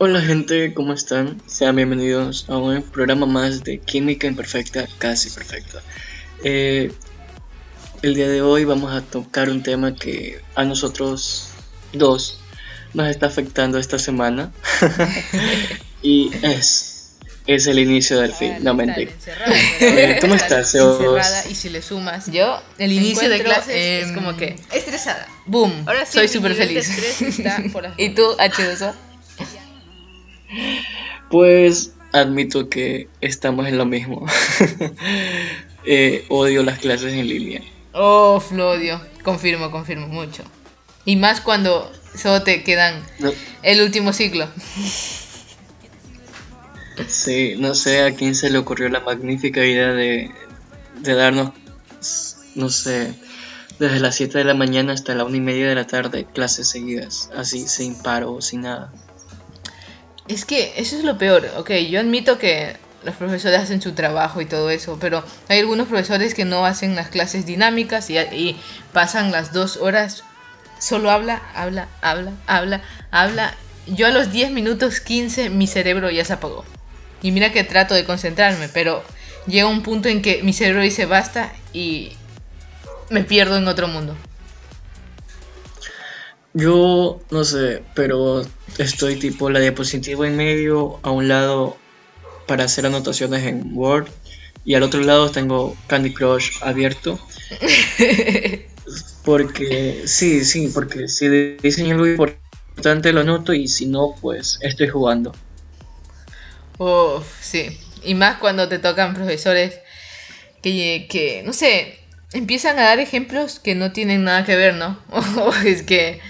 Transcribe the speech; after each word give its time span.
Hola 0.00 0.20
gente, 0.20 0.74
¿cómo 0.74 0.92
están? 0.92 1.42
Sean 1.46 1.74
bienvenidos 1.74 2.44
a 2.48 2.56
un 2.56 2.82
programa 2.82 3.26
más 3.26 3.64
de 3.64 3.80
Química 3.80 4.28
Imperfecta, 4.28 4.86
casi 4.98 5.28
perfecta. 5.28 5.82
Eh, 6.44 6.92
el 8.02 8.14
día 8.14 8.28
de 8.28 8.40
hoy 8.40 8.64
vamos 8.64 8.94
a 8.94 9.02
tocar 9.02 9.50
un 9.50 9.64
tema 9.64 9.96
que 9.96 10.40
a 10.54 10.62
nosotros 10.62 11.48
dos 11.92 12.38
nos 12.94 13.08
está 13.08 13.26
afectando 13.26 13.76
esta 13.76 13.98
semana 13.98 14.52
y 16.02 16.30
es, 16.42 17.16
es 17.48 17.66
el 17.66 17.80
inicio 17.80 18.20
del 18.20 18.32
fin, 18.32 18.58
no 18.60 18.74
mentira. 18.74 19.10
Eh, 19.80 20.18
¿Cómo 20.20 20.36
estás, 20.36 20.76
Encerrada 20.76 21.44
y 21.50 21.56
si 21.56 21.70
le 21.70 21.82
sumas 21.82 22.30
yo, 22.30 22.62
el 22.78 22.92
inicio 22.92 23.28
de 23.28 23.42
clase 23.42 24.02
es 24.02 24.12
como 24.12 24.36
que 24.36 24.54
estresada. 24.72 25.26
Boom, 25.44 25.72
Ahora 25.86 26.06
sí, 26.06 26.18
soy 26.18 26.28
súper 26.28 26.54
feliz. 26.54 26.88
¿Y 27.96 28.10
tú, 28.10 28.36
H2O? 28.38 29.07
Pues 31.30 31.92
admito 32.12 32.68
que 32.68 33.08
estamos 33.20 33.66
en 33.66 33.78
lo 33.78 33.86
mismo. 33.86 34.26
Eh, 35.90 36.26
odio 36.28 36.62
las 36.64 36.80
clases 36.80 37.14
en 37.14 37.26
línea. 37.26 37.62
Oh, 37.92 38.42
lo 38.52 38.72
odio. 38.72 39.00
Confirmo, 39.22 39.70
confirmo 39.70 40.06
mucho. 40.06 40.42
Y 41.06 41.16
más 41.16 41.40
cuando 41.40 41.90
solo 42.14 42.42
te 42.42 42.62
quedan 42.62 43.02
el 43.62 43.80
último 43.80 44.12
ciclo. 44.12 44.48
Sí, 47.06 47.54
no 47.58 47.74
sé 47.74 48.02
a 48.02 48.14
quién 48.14 48.34
se 48.34 48.50
le 48.50 48.58
ocurrió 48.58 48.90
la 48.90 49.00
magnífica 49.00 49.64
idea 49.64 49.92
de, 49.92 50.30
de 51.00 51.14
darnos, 51.14 51.52
no 52.54 52.68
sé, 52.68 53.14
desde 53.78 54.00
las 54.00 54.16
7 54.16 54.38
de 54.38 54.44
la 54.44 54.54
mañana 54.54 54.92
hasta 54.92 55.14
la 55.14 55.24
1 55.24 55.36
y 55.36 55.40
media 55.40 55.68
de 55.68 55.74
la 55.74 55.86
tarde 55.86 56.26
clases 56.26 56.68
seguidas, 56.68 57.30
así 57.34 57.68
sin 57.68 57.94
paro, 57.94 58.40
sin 58.40 58.62
nada. 58.62 58.92
Es 60.28 60.44
que 60.44 60.74
eso 60.76 60.96
es 60.96 61.04
lo 61.04 61.16
peor, 61.16 61.50
ok, 61.56 61.70
yo 61.90 62.00
admito 62.00 62.38
que 62.38 62.76
los 63.02 63.14
profesores 63.14 63.58
hacen 63.58 63.80
su 63.80 63.92
trabajo 63.92 64.40
y 64.40 64.46
todo 64.46 64.70
eso, 64.70 64.98
pero 65.00 65.24
hay 65.48 65.60
algunos 65.60 65.88
profesores 65.88 66.34
que 66.34 66.44
no 66.44 66.66
hacen 66.66 66.96
las 66.96 67.08
clases 67.08 67.46
dinámicas 67.46 68.10
y, 68.10 68.56
pasan 68.92 69.32
las 69.32 69.52
dos 69.52 69.78
horas, 69.78 70.24
solo 70.78 71.10
habla, 71.10 71.42
habla, 71.54 71.88
habla, 72.02 72.32
habla, 72.46 72.82
habla. 73.10 73.54
Yo 73.86 74.06
a 74.06 74.10
los 74.10 74.30
10 74.30 74.50
minutos 74.50 75.00
15 75.00 75.48
mi 75.50 75.66
cerebro 75.66 76.10
ya 76.10 76.24
se 76.24 76.34
apagó. 76.34 76.64
Y 77.22 77.32
mira 77.32 77.52
que 77.52 77.64
trato 77.64 77.94
de 77.94 78.04
concentrarme, 78.04 78.68
pero 78.68 79.02
llega 79.46 79.66
un 79.66 79.82
punto 79.82 80.08
en 80.08 80.20
que 80.20 80.42
mi 80.42 80.52
cerebro 80.52 80.82
dice 80.82 81.06
basta 81.06 81.52
y 81.72 82.12
me 83.10 83.24
pierdo 83.24 83.56
en 83.56 83.66
otro 83.66 83.88
mundo. 83.88 84.16
Yo 86.54 87.20
no 87.30 87.44
sé, 87.44 87.82
pero 87.94 88.44
estoy 88.78 89.16
tipo 89.16 89.50
la 89.50 89.60
diapositiva 89.60 90.26
en 90.26 90.36
medio, 90.36 90.98
a 91.02 91.10
un 91.10 91.28
lado 91.28 91.76
para 92.46 92.64
hacer 92.64 92.86
anotaciones 92.86 93.44
en 93.44 93.76
Word 93.76 94.08
y 94.64 94.74
al 94.74 94.82
otro 94.82 95.00
lado 95.00 95.30
tengo 95.30 95.76
Candy 95.86 96.12
Crush 96.12 96.58
abierto. 96.62 97.18
porque 99.24 100.02
sí, 100.06 100.44
sí, 100.44 100.70
porque 100.72 101.08
si 101.08 101.28
dicen 101.56 101.92
algo 101.92 102.06
importante 102.06 103.12
lo 103.12 103.20
anoto 103.20 103.52
y 103.52 103.68
si 103.68 103.86
no, 103.86 104.14
pues 104.20 104.58
estoy 104.62 104.88
jugando. 104.88 105.34
Uf, 106.78 107.26
sí. 107.40 107.78
Y 108.04 108.14
más 108.14 108.38
cuando 108.38 108.68
te 108.68 108.78
tocan 108.78 109.14
profesores 109.14 109.78
que, 110.62 111.06
que, 111.10 111.42
no 111.44 111.52
sé, 111.52 111.98
empiezan 112.32 112.78
a 112.78 112.82
dar 112.82 113.00
ejemplos 113.00 113.58
que 113.58 113.74
no 113.74 113.92
tienen 113.92 114.24
nada 114.24 114.44
que 114.44 114.56
ver, 114.56 114.74
¿no? 114.74 114.98
es 115.64 115.82
que 115.82 116.20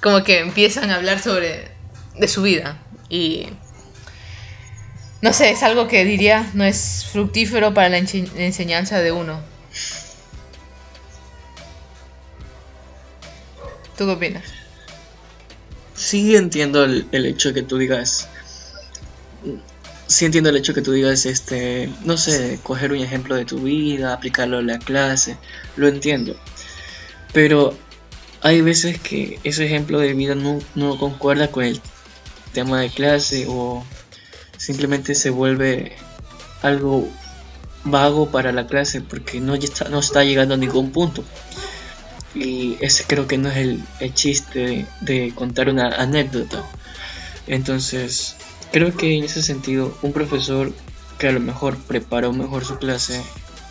como 0.00 0.22
que 0.22 0.40
empiezan 0.40 0.90
a 0.90 0.96
hablar 0.96 1.20
sobre 1.20 1.68
de 2.18 2.28
su 2.28 2.42
vida 2.42 2.78
y 3.08 3.48
no 5.20 5.32
sé, 5.32 5.50
es 5.50 5.62
algo 5.62 5.88
que 5.88 6.04
diría 6.04 6.48
no 6.54 6.64
es 6.64 7.06
fructífero 7.10 7.74
para 7.74 7.88
la 7.88 7.98
enseñanza 7.98 9.00
de 9.00 9.12
uno. 9.12 9.40
¿Tú 13.96 14.06
qué 14.06 14.12
opinas? 14.12 14.44
Sí 15.94 16.36
entiendo 16.36 16.84
el, 16.84 17.06
el 17.12 17.26
hecho 17.26 17.54
que 17.54 17.62
tú 17.62 17.78
digas 17.78 18.28
sí 20.06 20.24
entiendo 20.24 20.50
el 20.50 20.56
hecho 20.56 20.74
que 20.74 20.82
tú 20.82 20.92
digas, 20.92 21.26
este, 21.26 21.90
no 22.04 22.16
sé, 22.16 22.58
coger 22.62 22.92
un 22.92 22.98
ejemplo 22.98 23.34
de 23.34 23.44
tu 23.44 23.60
vida, 23.60 24.12
aplicarlo 24.12 24.58
a 24.58 24.62
la 24.62 24.78
clase, 24.78 25.36
lo 25.76 25.88
entiendo. 25.88 26.36
Pero 27.32 27.76
hay 28.44 28.60
veces 28.60 29.00
que 29.00 29.40
ese 29.42 29.64
ejemplo 29.64 29.98
de 29.98 30.12
vida 30.12 30.34
no, 30.34 30.98
concuerda 30.98 31.50
con 31.50 31.64
el 31.64 31.80
tema 32.52 32.78
de 32.78 32.90
clase 32.90 33.46
o 33.48 33.82
simplemente 34.58 35.14
se 35.14 35.30
vuelve 35.30 35.96
algo 36.60 37.08
vago 37.84 38.30
para 38.30 38.52
la 38.52 38.66
clase 38.66 39.00
porque 39.00 39.40
no 39.40 39.54
está, 39.54 39.88
no 39.88 39.98
está 39.98 40.24
llegando 40.24 40.54
a 40.54 40.58
ningún 40.58 40.92
punto. 40.92 41.24
Y 42.34 42.76
ese 42.82 43.04
creo 43.04 43.26
que 43.26 43.38
no 43.38 43.48
es 43.48 43.56
el, 43.56 43.82
chiste 44.12 44.86
de, 45.00 45.32
contar 45.34 45.70
una 45.70 45.88
anécdota. 45.88 46.62
Entonces, 47.46 48.36
creo 48.72 48.94
que 48.94 49.16
en 49.16 49.24
ese 49.24 49.42
sentido, 49.42 49.96
un 50.02 50.12
profesor 50.12 50.70
que 51.18 51.28
a 51.28 51.32
lo 51.32 51.40
mejor 51.40 51.78
preparó 51.78 52.30
mejor 52.34 52.66
su 52.66 52.76
clase, 52.76 53.22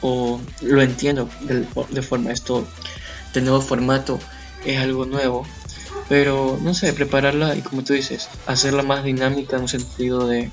o 0.01 0.41
lo 0.61 0.81
entiendo 0.81 1.29
de, 1.41 1.67
de 1.91 2.01
forma 2.01 2.31
esto, 2.31 2.67
de 3.35 3.41
nuevo 3.41 3.61
formato, 3.61 4.19
es 4.66 4.79
algo 4.79 5.06
nuevo, 5.06 5.46
pero 6.09 6.57
no 6.62 6.74
sé, 6.74 6.94
prepararla 6.94 7.56
y 7.56 7.62
como 7.62 7.84
tú 7.84 7.94
dices, 7.94 8.29
hacerla 8.46 8.84
más 8.84 9.03
dinámica 9.03 9.56
en 9.56 9.63
un 9.63 9.68
sentido 9.68 10.28
de, 10.28 10.50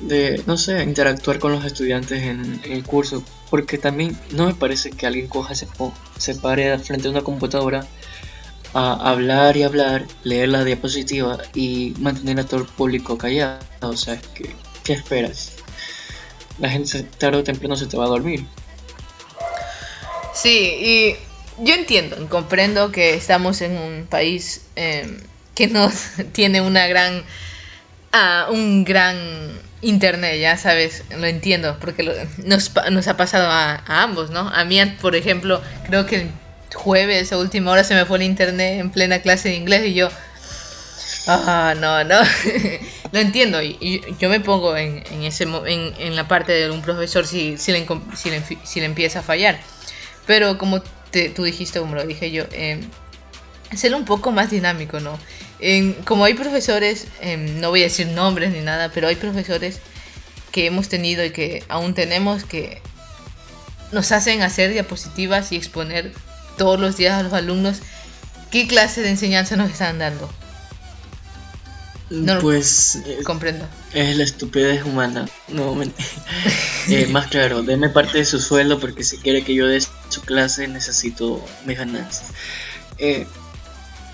de 0.00 0.42
no 0.46 0.56
sé, 0.56 0.82
interactuar 0.82 1.38
con 1.38 1.52
los 1.52 1.64
estudiantes 1.64 2.22
en, 2.22 2.60
el 2.64 2.82
curso, 2.84 3.22
porque 3.50 3.78
también 3.78 4.16
no 4.32 4.46
me 4.46 4.54
parece 4.54 4.90
que 4.90 5.06
alguien 5.06 5.28
coja, 5.28 5.54
se, 5.54 5.66
se 6.18 6.34
pare 6.34 6.78
frente 6.78 7.08
a 7.08 7.10
una 7.10 7.22
computadora 7.22 7.86
a 8.74 9.10
hablar 9.10 9.56
y 9.56 9.64
hablar, 9.64 10.06
leer 10.24 10.48
la 10.48 10.64
diapositiva 10.64 11.38
y 11.54 11.94
mantener 11.98 12.40
a 12.40 12.44
todo 12.44 12.60
el 12.60 12.66
público 12.66 13.18
callado. 13.18 13.60
O 13.82 13.96
sea, 13.96 14.18
¿qué, 14.34 14.54
qué 14.82 14.94
esperas? 14.94 15.52
La 16.58 16.70
gente 16.70 17.02
tarde 17.02 17.38
o 17.38 17.44
temprano 17.44 17.76
se 17.76 17.86
te 17.86 17.96
va 17.96 18.04
a 18.06 18.08
dormir. 18.08 18.46
Sí, 20.34 20.48
y 20.48 21.16
yo 21.58 21.74
entiendo, 21.74 22.28
comprendo 22.28 22.92
que 22.92 23.14
estamos 23.14 23.60
en 23.60 23.76
un 23.76 24.06
país 24.06 24.62
em, 24.76 25.18
que 25.54 25.68
no 25.68 25.90
tiene 26.32 26.60
una 26.60 26.86
gran, 26.86 27.22
ah, 28.12 28.48
un 28.50 28.84
gran 28.84 29.16
internet, 29.82 30.40
ya 30.40 30.56
sabes, 30.56 31.04
lo 31.16 31.26
entiendo, 31.26 31.76
porque 31.80 32.04
nos, 32.44 32.70
nos, 32.90 33.08
ha 33.08 33.16
pasado 33.16 33.48
a, 33.50 33.82
ambos, 33.86 34.30
¿no? 34.30 34.48
A 34.48 34.64
mí, 34.64 34.80
por 35.00 35.16
ejemplo, 35.16 35.60
creo 35.86 36.06
que 36.06 36.16
el 36.16 36.30
jueves 36.74 37.32
a 37.32 37.38
última 37.38 37.70
hora 37.70 37.84
se 37.84 37.94
me 37.94 38.06
fue 38.06 38.18
el 38.18 38.22
internet 38.22 38.80
en 38.80 38.90
plena 38.90 39.20
clase 39.20 39.50
de 39.50 39.56
inglés 39.56 39.86
y 39.86 39.94
yo, 39.94 40.08
ah, 41.26 41.74
no, 41.78 42.04
no, 42.04 42.20
lo 43.12 43.18
entiendo, 43.18 43.60
y, 43.62 44.02
yo 44.18 44.28
me 44.28 44.40
pongo 44.40 44.76
en, 44.76 45.02
ese, 45.22 45.44
en, 45.44 46.16
la 46.16 46.28
parte 46.28 46.52
de 46.52 46.70
un 46.70 46.80
profesor 46.80 47.26
si, 47.26 47.56
le, 47.66 47.86
si 48.64 48.80
le 48.80 48.86
empieza 48.86 49.18
a 49.18 49.22
fallar, 49.22 49.58
pero 50.26 50.56
como 50.58 50.80
tú 51.34 51.44
dijiste, 51.44 51.78
como 51.80 51.94
lo 51.94 52.06
dije 52.06 52.30
yo, 52.30 52.44
eh, 52.52 52.80
ser 53.76 53.94
un 53.94 54.04
poco 54.04 54.32
más 54.32 54.50
dinámico, 54.50 55.00
¿no? 55.00 55.18
como 56.04 56.24
hay 56.24 56.34
profesores, 56.34 57.06
em, 57.20 57.60
no 57.60 57.70
voy 57.70 57.82
a 57.82 57.84
decir 57.84 58.08
nombres 58.08 58.52
ni 58.52 58.60
nada, 58.60 58.90
pero 58.92 59.06
hay 59.06 59.14
profesores 59.14 59.78
que 60.50 60.66
hemos 60.66 60.88
tenido 60.88 61.24
y 61.24 61.30
que 61.30 61.62
aún 61.68 61.94
tenemos 61.94 62.42
que 62.42 62.82
nos 63.92 64.10
hacen 64.10 64.42
hacer 64.42 64.72
diapositivas 64.72 65.52
y 65.52 65.56
exponer 65.56 66.12
todos 66.58 66.80
los 66.80 66.96
días 66.96 67.14
a 67.18 67.22
los 67.22 67.32
alumnos 67.32 67.78
qué 68.50 68.66
clase 68.66 69.02
de 69.02 69.10
enseñanza 69.10 69.54
nos 69.56 69.70
están 69.70 69.98
dando. 69.98 70.28
No, 72.12 72.38
pues 72.40 73.02
comprendo. 73.24 73.66
Es 73.94 74.16
la 74.16 74.24
estupidez 74.24 74.84
humana. 74.84 75.26
No, 75.48 75.74
eh, 75.82 77.06
más 77.10 77.28
claro, 77.28 77.62
deme 77.62 77.88
parte 77.88 78.18
de 78.18 78.24
su 78.26 78.38
sueldo 78.38 78.78
porque 78.78 79.02
si 79.02 79.16
quiere 79.16 79.42
que 79.42 79.54
yo 79.54 79.66
dé 79.66 79.80
su 79.80 80.20
clase 80.20 80.68
necesito 80.68 81.42
mis 81.64 81.78
ganancias. 81.78 82.30
Eh, 82.98 83.26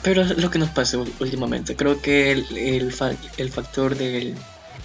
pero 0.02 0.22
es 0.22 0.38
lo 0.38 0.50
que 0.50 0.60
nos 0.60 0.70
pasa 0.70 0.98
últimamente. 1.18 1.74
Creo 1.74 2.00
que 2.00 2.30
el, 2.30 2.46
el, 2.56 2.94
el 3.36 3.50
factor 3.50 3.96
del 3.96 4.36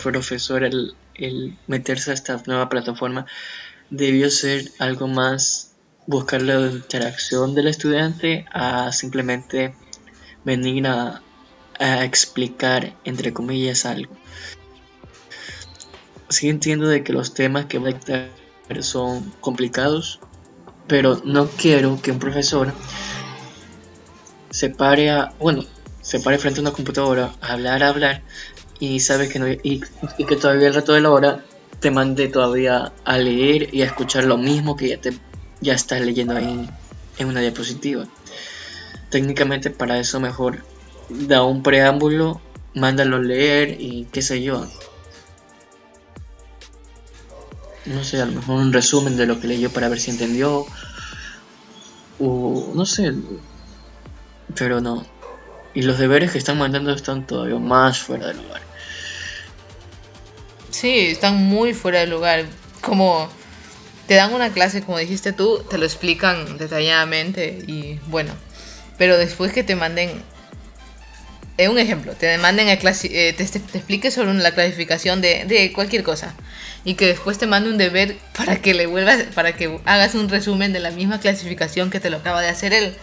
profesor, 0.01 0.63
el, 0.63 0.95
el, 1.13 1.55
meterse 1.67 2.09
a 2.09 2.15
esta 2.15 2.41
nueva 2.47 2.67
plataforma, 2.67 3.27
debió 3.91 4.31
ser 4.31 4.71
algo 4.79 5.07
más 5.07 5.73
buscar 6.07 6.41
la 6.41 6.59
interacción 6.61 7.53
del 7.53 7.67
estudiante 7.67 8.45
a 8.51 8.91
simplemente 8.91 9.75
venir 10.43 10.87
a, 10.87 11.21
a 11.79 12.03
explicar, 12.03 12.95
entre 13.03 13.33
comillas, 13.33 13.85
algo. 13.85 14.13
Sí 16.29 16.49
entiendo 16.49 16.87
de 16.87 17.03
que 17.03 17.13
los 17.13 17.33
temas 17.33 17.65
que 17.65 17.77
voy 17.77 17.93
a 17.93 17.99
tratar 17.99 18.83
son 18.83 19.31
complicados, 19.39 20.19
pero 20.87 21.21
no 21.25 21.47
quiero 21.47 22.01
que 22.01 22.11
un 22.11 22.19
profesor 22.19 22.73
se 24.49 24.69
pare 24.69 25.09
a, 25.09 25.33
bueno, 25.39 25.65
se 26.01 26.19
pare 26.19 26.37
frente 26.37 26.59
a 26.59 26.61
una 26.61 26.71
computadora 26.71 27.33
a 27.41 27.53
hablar, 27.53 27.83
a 27.83 27.89
hablar, 27.89 28.21
y 28.79 28.99
sabes 28.99 29.31
que 29.31 29.39
no, 29.39 29.47
y, 29.47 29.81
que 30.27 30.35
todavía 30.35 30.67
el 30.67 30.73
resto 30.73 30.93
de 30.93 31.01
la 31.01 31.11
hora 31.11 31.45
te 31.79 31.91
mande 31.91 32.27
todavía 32.27 32.93
a 33.03 33.17
leer 33.17 33.73
y 33.73 33.81
a 33.81 33.85
escuchar 33.85 34.25
lo 34.25 34.37
mismo 34.37 34.75
que 34.75 34.89
ya 34.89 35.01
te 35.01 35.13
ya 35.61 35.73
estás 35.73 36.01
leyendo 36.01 36.35
ahí 36.35 36.69
en 37.17 37.27
una 37.27 37.39
diapositiva. 37.39 38.05
Técnicamente 39.09 39.69
para 39.69 39.97
eso 39.97 40.19
mejor 40.19 40.63
da 41.13 41.43
un 41.43 41.63
preámbulo, 41.63 42.41
mándalo 42.73 43.21
leer 43.21 43.79
y 43.79 44.07
qué 44.11 44.21
sé 44.21 44.41
yo. 44.41 44.67
No 47.85 48.03
sé, 48.03 48.21
a 48.21 48.25
lo 48.25 48.33
mejor 48.33 48.55
un 48.55 48.71
resumen 48.71 49.17
de 49.17 49.25
lo 49.25 49.39
que 49.39 49.47
leyó 49.47 49.69
para 49.69 49.89
ver 49.89 49.99
si 49.99 50.11
entendió. 50.11 50.65
O 52.19 52.71
no 52.73 52.85
sé. 52.85 53.13
Pero 54.55 54.79
no. 54.79 55.05
Y 55.73 55.81
los 55.81 55.97
deberes 55.97 56.31
que 56.31 56.37
están 56.37 56.57
mandando 56.57 56.93
están 56.93 57.27
todavía 57.27 57.57
más 57.57 57.99
fuera 57.99 58.27
de 58.27 58.35
lugar. 58.35 58.61
Sí, 60.69 61.07
están 61.07 61.35
muy 61.35 61.73
fuera 61.73 61.99
de 61.99 62.07
lugar. 62.07 62.45
Como 62.81 63.27
te 64.07 64.15
dan 64.15 64.33
una 64.33 64.51
clase, 64.51 64.83
como 64.83 64.97
dijiste 64.97 65.33
tú, 65.33 65.61
te 65.69 65.77
lo 65.77 65.85
explican 65.85 66.57
detalladamente 66.57 67.63
y 67.67 67.99
bueno. 68.07 68.33
Pero 68.97 69.17
después 69.17 69.51
que 69.51 69.63
te 69.63 69.75
manden 69.75 70.21
eh, 71.57 71.69
un 71.69 71.77
ejemplo, 71.77 72.13
te 72.13 72.35
manden 72.39 72.67
a 72.69 72.73
eh, 72.73 73.33
te, 73.37 73.45
te, 73.45 73.77
explique 73.77 74.09
sobre 74.09 74.33
la 74.33 74.51
clasificación 74.53 75.21
de, 75.21 75.45
de, 75.45 75.71
cualquier 75.71 76.01
cosa 76.01 76.33
y 76.83 76.95
que 76.95 77.05
después 77.05 77.37
te 77.37 77.45
mande 77.45 77.69
un 77.69 77.77
deber 77.77 78.17
para 78.35 78.59
que 78.59 78.73
le 78.73 78.87
vuelvas, 78.87 79.23
para 79.35 79.55
que 79.55 79.79
hagas 79.85 80.15
un 80.15 80.29
resumen 80.29 80.73
de 80.73 80.79
la 80.79 80.89
misma 80.89 81.19
clasificación 81.19 81.91
que 81.91 81.99
te 81.99 82.09
lo 82.09 82.17
acaba 82.17 82.41
de 82.41 82.49
hacer 82.49 82.73
él. 82.73 82.95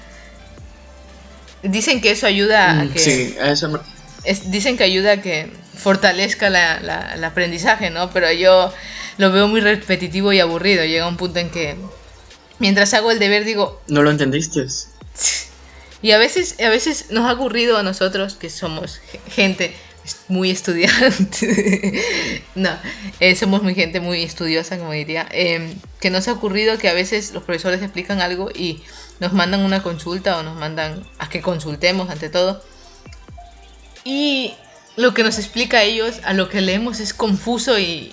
Dicen 1.62 2.00
que 2.00 2.10
eso 2.10 2.26
ayuda 2.26 2.70
a 2.70 2.84
mm, 2.84 2.92
que. 2.92 2.98
Sí, 2.98 3.36
a 3.40 3.52
eso 3.52 3.80
dicen 4.46 4.76
que 4.76 4.84
ayuda 4.84 5.12
a 5.12 5.16
que 5.22 5.50
fortalezca 5.76 6.50
la, 6.50 6.80
la, 6.80 7.12
el 7.14 7.22
aprendizaje, 7.22 7.90
¿no? 7.90 8.10
Pero 8.10 8.32
yo 8.32 8.72
lo 9.16 9.30
veo 9.30 9.46
muy 9.46 9.60
repetitivo 9.60 10.32
y 10.32 10.40
aburrido. 10.40 10.84
Llega 10.84 11.06
un 11.06 11.16
punto 11.16 11.38
en 11.38 11.50
que 11.50 11.76
mientras 12.58 12.94
hago 12.94 13.10
el 13.10 13.18
deber 13.18 13.44
digo... 13.44 13.80
¿No 13.86 14.02
lo 14.02 14.10
entendiste? 14.10 14.66
Y 16.02 16.12
a 16.12 16.18
veces, 16.18 16.56
a 16.60 16.68
veces 16.68 17.06
nos 17.10 17.28
ha 17.28 17.32
ocurrido 17.32 17.76
a 17.76 17.82
nosotros, 17.82 18.34
que 18.34 18.50
somos 18.50 19.00
gente 19.28 19.74
muy 20.28 20.50
estudiante, 20.50 22.02
no, 22.54 22.70
eh, 23.20 23.36
somos 23.36 23.62
muy 23.62 23.74
gente 23.74 24.00
muy 24.00 24.22
estudiosa, 24.22 24.78
como 24.78 24.92
diría, 24.92 25.28
em, 25.30 25.74
que 26.00 26.10
nos 26.10 26.26
ha 26.26 26.32
ocurrido 26.32 26.78
que 26.78 26.88
a 26.88 26.94
veces 26.94 27.32
los 27.32 27.42
profesores 27.42 27.82
explican 27.82 28.20
algo 28.20 28.50
y 28.54 28.82
nos 29.20 29.32
mandan 29.32 29.60
una 29.60 29.82
consulta 29.82 30.38
o 30.38 30.42
nos 30.42 30.56
mandan 30.56 31.04
a 31.18 31.28
que 31.28 31.42
consultemos 31.42 32.08
ante 32.08 32.30
todo. 32.30 32.62
Y 34.04 34.54
lo 34.96 35.12
que 35.12 35.22
nos 35.22 35.38
explica 35.38 35.78
a 35.78 35.82
ellos, 35.82 36.20
a 36.24 36.32
lo 36.32 36.48
que 36.48 36.62
leemos 36.62 36.98
es 37.00 37.12
confuso 37.12 37.78
y, 37.78 38.12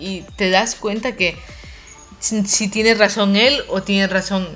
y 0.00 0.22
te 0.36 0.48
das 0.50 0.74
cuenta 0.74 1.16
que 1.16 1.36
si, 2.18 2.68
tiene 2.68 2.94
razón 2.94 3.36
él 3.36 3.62
o 3.68 3.82
tiene 3.82 4.06
razón 4.06 4.48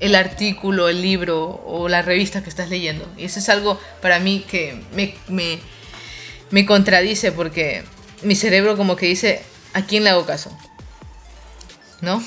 el 0.00 0.14
artículo, 0.14 0.88
el 0.88 1.02
libro 1.02 1.62
o 1.66 1.88
la 1.88 2.02
revista 2.02 2.42
que 2.42 2.50
estás 2.50 2.70
leyendo. 2.70 3.06
Y 3.16 3.24
eso 3.24 3.38
es 3.38 3.48
algo 3.48 3.80
para 4.00 4.20
mí 4.20 4.44
que 4.48 4.80
me, 4.94 5.14
me, 5.28 5.58
me 6.50 6.66
contradice 6.66 7.32
porque 7.32 7.84
mi 8.22 8.34
cerebro 8.34 8.76
como 8.76 8.96
que 8.96 9.06
dice, 9.06 9.42
¿a 9.74 9.82
quién 9.82 10.04
le 10.04 10.10
hago 10.10 10.26
caso? 10.26 10.56
¿No? 12.00 12.22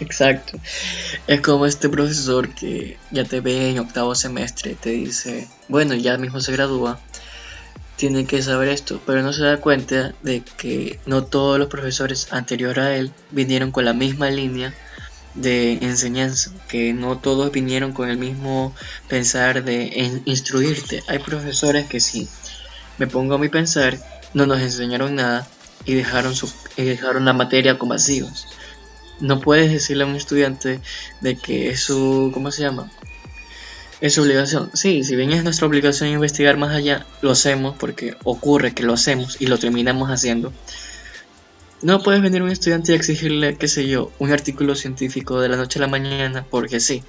Exacto. 0.00 0.58
Es 1.26 1.40
como 1.40 1.66
este 1.66 1.88
profesor 1.88 2.54
que 2.54 2.98
ya 3.10 3.24
te 3.24 3.40
ve 3.40 3.70
en 3.70 3.78
octavo 3.78 4.14
semestre, 4.14 4.74
te 4.74 4.90
dice, 4.90 5.48
bueno, 5.68 5.94
ya 5.94 6.18
mismo 6.18 6.40
se 6.40 6.52
gradúa, 6.52 7.00
tiene 7.96 8.26
que 8.26 8.42
saber 8.42 8.68
esto, 8.68 9.00
pero 9.06 9.22
no 9.22 9.32
se 9.32 9.42
da 9.42 9.58
cuenta 9.58 10.14
de 10.22 10.42
que 10.56 10.98
no 11.06 11.24
todos 11.24 11.58
los 11.58 11.68
profesores 11.68 12.32
anteriores 12.32 12.84
a 12.84 12.96
él 12.96 13.12
vinieron 13.30 13.70
con 13.70 13.84
la 13.84 13.92
misma 13.92 14.30
línea 14.30 14.74
de 15.34 15.74
enseñanza, 15.82 16.50
que 16.68 16.92
no 16.92 17.18
todos 17.18 17.52
vinieron 17.52 17.92
con 17.92 18.08
el 18.08 18.18
mismo 18.18 18.74
pensar 19.08 19.64
de 19.64 20.20
instruirte. 20.24 21.02
Hay 21.08 21.18
profesores 21.18 21.86
que 21.86 22.00
sí, 22.00 22.28
me 22.98 23.06
pongo 23.06 23.34
a 23.34 23.38
mi 23.38 23.48
pensar, 23.48 23.98
no 24.34 24.46
nos 24.46 24.60
enseñaron 24.60 25.14
nada 25.14 25.46
y 25.84 25.94
dejaron, 25.94 26.34
su, 26.34 26.52
y 26.76 26.82
dejaron 26.84 27.24
la 27.24 27.32
materia 27.32 27.78
con 27.78 27.88
vacíos. 27.88 28.46
No 29.20 29.40
puedes 29.40 29.70
decirle 29.70 30.04
a 30.04 30.06
un 30.06 30.16
estudiante 30.16 30.80
de 31.20 31.36
que 31.36 31.70
es 31.70 31.80
su, 31.80 32.30
¿cómo 32.34 32.50
se 32.50 32.62
llama? 32.62 32.90
Es 34.00 34.14
su 34.14 34.22
obligación. 34.22 34.70
Sí, 34.74 35.04
si 35.04 35.14
bien 35.14 35.32
es 35.32 35.44
nuestra 35.44 35.66
obligación 35.66 36.08
investigar 36.10 36.56
más 36.56 36.74
allá, 36.74 37.06
lo 37.20 37.30
hacemos 37.30 37.76
porque 37.78 38.16
ocurre 38.24 38.74
que 38.74 38.82
lo 38.82 38.94
hacemos 38.94 39.36
y 39.40 39.46
lo 39.46 39.58
terminamos 39.58 40.10
haciendo. 40.10 40.52
No 41.82 42.02
puedes 42.02 42.22
venir 42.22 42.40
a 42.40 42.44
un 42.44 42.50
estudiante 42.50 42.92
y 42.92 42.94
exigirle, 42.94 43.56
qué 43.56 43.68
sé 43.68 43.86
yo, 43.88 44.12
un 44.18 44.32
artículo 44.32 44.74
científico 44.76 45.40
de 45.40 45.48
la 45.48 45.56
noche 45.56 45.78
a 45.78 45.82
la 45.82 45.88
mañana 45.88 46.46
porque 46.48 46.78
sí. 46.80 47.02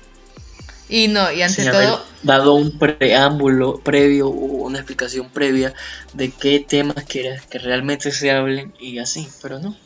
Y 0.90 1.08
no, 1.08 1.31
y 1.31 1.42
ante 1.42 1.66
todo... 1.72 2.06
dado 2.24 2.54
un 2.56 2.78
preámbulo 2.78 3.80
previo 3.80 4.28
o 4.28 4.66
una 4.66 4.80
explicación 4.80 5.30
previa 5.30 5.74
de 6.14 6.31
qué 6.31 6.60
temas 6.60 7.06
quieres 7.06 7.46
que 7.46 7.60
realmente 7.60 8.12
se 8.12 8.31
hablen 8.31 8.74
y 8.80 9.00
así, 9.00 9.28
pero 9.42 9.60
no. 9.60 9.78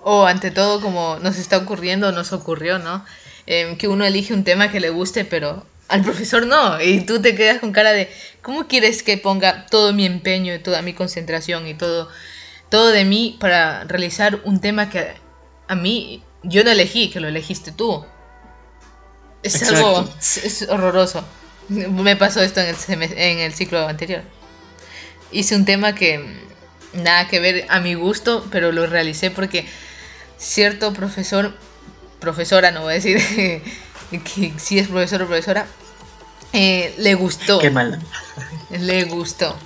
O 0.00 0.24
ante 0.26 0.50
todo, 0.50 0.80
como 0.80 1.18
nos 1.20 1.36
está 1.36 1.58
ocurriendo, 1.58 2.10
nos 2.12 2.32
ocurrió, 2.32 2.78
¿no? 2.78 3.04
Em, 3.46 3.76
que 3.76 3.88
uno 3.88 4.04
elige 4.04 4.32
un 4.32 4.44
tema 4.44 4.70
que 4.70 4.80
le 4.80 4.90
guste, 4.90 5.24
pero 5.24 5.66
al 5.88 6.02
profesor 6.04 6.46
no. 6.46 6.80
Y 6.80 7.00
tú 7.00 7.20
te 7.20 7.34
quedas 7.34 7.58
con 7.60 7.72
cara 7.72 7.92
de, 7.92 8.08
¿cómo 8.42 8.66
quieres 8.66 9.02
que 9.02 9.18
ponga 9.18 9.66
todo 9.66 9.92
mi 9.92 10.06
empeño 10.06 10.54
y 10.54 10.58
toda 10.58 10.82
mi 10.82 10.94
concentración 10.94 11.66
y 11.66 11.74
todo, 11.74 12.08
todo 12.70 12.88
de 12.88 13.04
mí 13.04 13.36
para 13.38 13.84
realizar 13.84 14.40
un 14.44 14.60
tema 14.60 14.88
que 14.88 15.14
a 15.68 15.74
mí 15.74 16.22
yo 16.42 16.64
no 16.64 16.70
elegí, 16.70 17.10
que 17.10 17.20
lo 17.20 17.28
elegiste 17.28 17.72
tú? 17.72 18.04
Es 19.42 19.62
algo 19.62 20.08
es 20.20 20.66
horroroso. 20.68 21.24
Me 21.68 22.16
pasó 22.16 22.42
esto 22.42 22.60
en 22.60 23.02
el, 23.02 23.12
en 23.12 23.38
el 23.38 23.52
ciclo 23.52 23.86
anterior. 23.86 24.22
Hice 25.30 25.54
un 25.54 25.64
tema 25.64 25.94
que 25.94 26.48
nada 26.92 27.28
que 27.28 27.40
ver 27.40 27.66
a 27.68 27.80
mi 27.80 27.94
gusto, 27.94 28.46
pero 28.50 28.72
lo 28.72 28.86
realicé 28.86 29.30
porque 29.30 29.66
cierto 30.36 30.92
profesor, 30.92 31.54
profesora, 32.18 32.70
no 32.70 32.82
voy 32.82 32.92
a 32.92 32.94
decir 32.96 33.18
que 34.10 34.52
si 34.58 34.78
es 34.78 34.88
profesor 34.88 35.22
o 35.22 35.26
profesora, 35.26 35.66
eh, 36.52 36.94
le 36.98 37.14
gustó. 37.14 37.58
Qué 37.60 37.70
mal. 37.70 38.00
Le 38.70 39.04
gustó. 39.04 39.56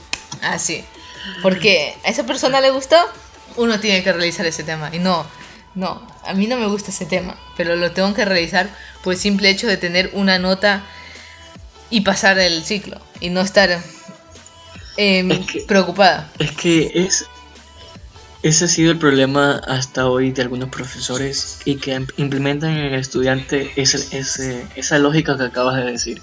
Así. 0.42 0.84
Porque 1.42 1.94
a 2.04 2.10
esa 2.10 2.24
persona 2.26 2.60
le 2.60 2.70
gustó, 2.70 2.96
uno 3.56 3.80
tiene 3.80 4.02
que 4.02 4.12
realizar 4.12 4.46
ese 4.46 4.64
tema. 4.64 4.90
Y 4.92 4.98
no, 4.98 5.26
no, 5.74 6.06
a 6.24 6.34
mí 6.34 6.46
no 6.46 6.56
me 6.56 6.66
gusta 6.66 6.90
ese 6.90 7.06
tema, 7.06 7.36
pero 7.56 7.76
lo 7.76 7.92
tengo 7.92 8.14
que 8.14 8.24
realizar 8.24 8.68
por 9.02 9.14
el 9.14 9.18
simple 9.18 9.50
hecho 9.50 9.66
de 9.66 9.76
tener 9.76 10.10
una 10.14 10.38
nota 10.38 10.84
y 11.90 12.02
pasar 12.02 12.38
el 12.38 12.64
ciclo 12.64 13.00
y 13.20 13.30
no 13.30 13.40
estar 13.40 13.80
em, 14.96 15.28
preocupada. 15.66 16.30
Es 16.38 16.52
que 16.52 16.90
es, 16.94 17.26
ese 18.42 18.64
ha 18.64 18.68
sido 18.68 18.92
el 18.92 18.98
problema 18.98 19.60
hasta 19.66 20.08
hoy 20.08 20.30
de 20.30 20.42
algunos 20.42 20.68
profesores 20.68 21.58
y 21.64 21.76
que 21.76 22.06
implementan 22.16 22.70
en 22.70 22.92
el 22.92 22.94
estudiante 22.94 23.72
esa 23.76 24.98
lógica 24.98 25.36
que 25.36 25.44
acabas 25.44 25.76
de 25.76 25.90
decir 25.90 26.22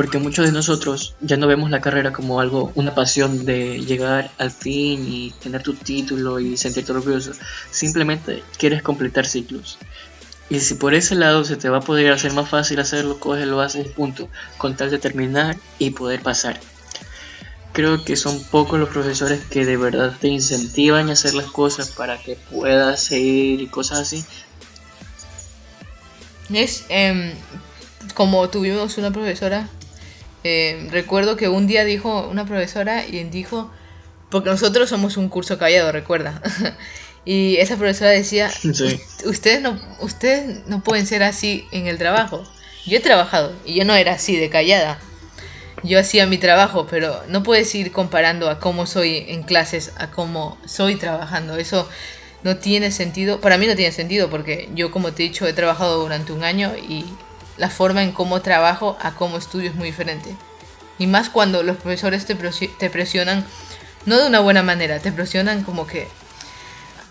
porque 0.00 0.16
muchos 0.16 0.46
de 0.46 0.52
nosotros 0.52 1.14
ya 1.20 1.36
no 1.36 1.46
vemos 1.46 1.68
la 1.68 1.82
carrera 1.82 2.10
como 2.10 2.40
algo, 2.40 2.72
una 2.74 2.94
pasión 2.94 3.44
de 3.44 3.80
llegar 3.80 4.30
al 4.38 4.50
fin 4.50 5.06
y 5.06 5.30
tener 5.42 5.62
tu 5.62 5.74
título 5.74 6.40
y 6.40 6.56
sentirte 6.56 6.92
orgulloso. 6.92 7.32
Simplemente 7.70 8.42
quieres 8.56 8.82
completar 8.82 9.26
ciclos. 9.26 9.76
Y 10.48 10.60
si 10.60 10.76
por 10.76 10.94
ese 10.94 11.16
lado 11.16 11.44
se 11.44 11.56
te 11.56 11.68
va 11.68 11.76
a 11.76 11.82
poder 11.82 12.12
hacer 12.12 12.32
más 12.32 12.48
fácil 12.48 12.80
hacerlo, 12.80 13.20
coges, 13.20 13.46
lo 13.46 13.60
haces, 13.60 13.88
punto, 13.88 14.30
con 14.56 14.74
tal 14.74 14.90
de 14.90 14.98
terminar 14.98 15.58
y 15.78 15.90
poder 15.90 16.22
pasar. 16.22 16.58
Creo 17.74 18.02
que 18.02 18.16
son 18.16 18.42
pocos 18.44 18.80
los 18.80 18.88
profesores 18.88 19.44
que 19.44 19.66
de 19.66 19.76
verdad 19.76 20.16
te 20.18 20.28
incentivan 20.28 21.10
a 21.10 21.12
hacer 21.12 21.34
las 21.34 21.50
cosas 21.50 21.90
para 21.90 22.16
que 22.16 22.36
puedas 22.50 23.02
seguir 23.02 23.60
y 23.60 23.66
cosas 23.66 23.98
así. 23.98 24.24
Es 26.50 26.86
em, 26.88 27.34
como 28.14 28.48
tuvimos 28.48 28.96
una 28.96 29.10
profesora 29.10 29.68
eh, 30.44 30.88
recuerdo 30.90 31.36
que 31.36 31.48
un 31.48 31.66
día 31.66 31.84
dijo 31.84 32.28
una 32.28 32.46
profesora 32.46 33.06
y 33.06 33.22
dijo, 33.24 33.70
porque 34.30 34.50
nosotros 34.50 34.88
somos 34.88 35.16
un 35.16 35.28
curso 35.28 35.58
callado, 35.58 35.92
recuerda. 35.92 36.40
y 37.24 37.56
esa 37.56 37.76
profesora 37.76 38.10
decía, 38.10 38.50
ustedes, 39.24 39.60
no, 39.60 39.78
ustedes 40.00 40.66
no 40.66 40.82
pueden 40.82 41.06
ser 41.06 41.22
así 41.22 41.66
en 41.72 41.86
el 41.86 41.98
trabajo. 41.98 42.44
Yo 42.86 42.98
he 42.98 43.00
trabajado 43.00 43.52
y 43.66 43.74
yo 43.74 43.84
no 43.84 43.94
era 43.94 44.12
así 44.12 44.36
de 44.36 44.48
callada. 44.48 44.98
Yo 45.82 45.98
hacía 45.98 46.26
mi 46.26 46.38
trabajo, 46.38 46.86
pero 46.88 47.22
no 47.28 47.42
puedes 47.42 47.74
ir 47.74 47.90
comparando 47.92 48.50
a 48.50 48.58
cómo 48.58 48.86
soy 48.86 49.24
en 49.28 49.42
clases 49.42 49.92
a 49.96 50.10
cómo 50.10 50.58
soy 50.66 50.96
trabajando. 50.96 51.56
Eso 51.56 51.88
no 52.42 52.56
tiene 52.56 52.90
sentido. 52.90 53.40
Para 53.40 53.58
mí 53.58 53.66
no 53.66 53.76
tiene 53.76 53.92
sentido 53.92 54.30
porque 54.30 54.68
yo, 54.74 54.90
como 54.90 55.12
te 55.12 55.24
he 55.24 55.28
dicho, 55.28 55.46
he 55.46 55.52
trabajado 55.52 56.02
durante 56.02 56.32
un 56.32 56.44
año 56.44 56.72
y 56.76 57.04
la 57.56 57.70
forma 57.70 58.02
en 58.02 58.12
cómo 58.12 58.42
trabajo 58.42 58.96
a 59.00 59.14
cómo 59.14 59.36
estudio 59.36 59.70
es 59.70 59.76
muy 59.76 59.88
diferente. 59.88 60.34
Y 60.98 61.06
más 61.06 61.30
cuando 61.30 61.62
los 61.62 61.76
profesores 61.76 62.26
te, 62.26 62.34
te 62.34 62.90
presionan, 62.90 63.44
no 64.06 64.18
de 64.18 64.26
una 64.26 64.40
buena 64.40 64.62
manera, 64.62 64.98
te 64.98 65.12
presionan 65.12 65.64
como 65.64 65.86
que... 65.86 66.08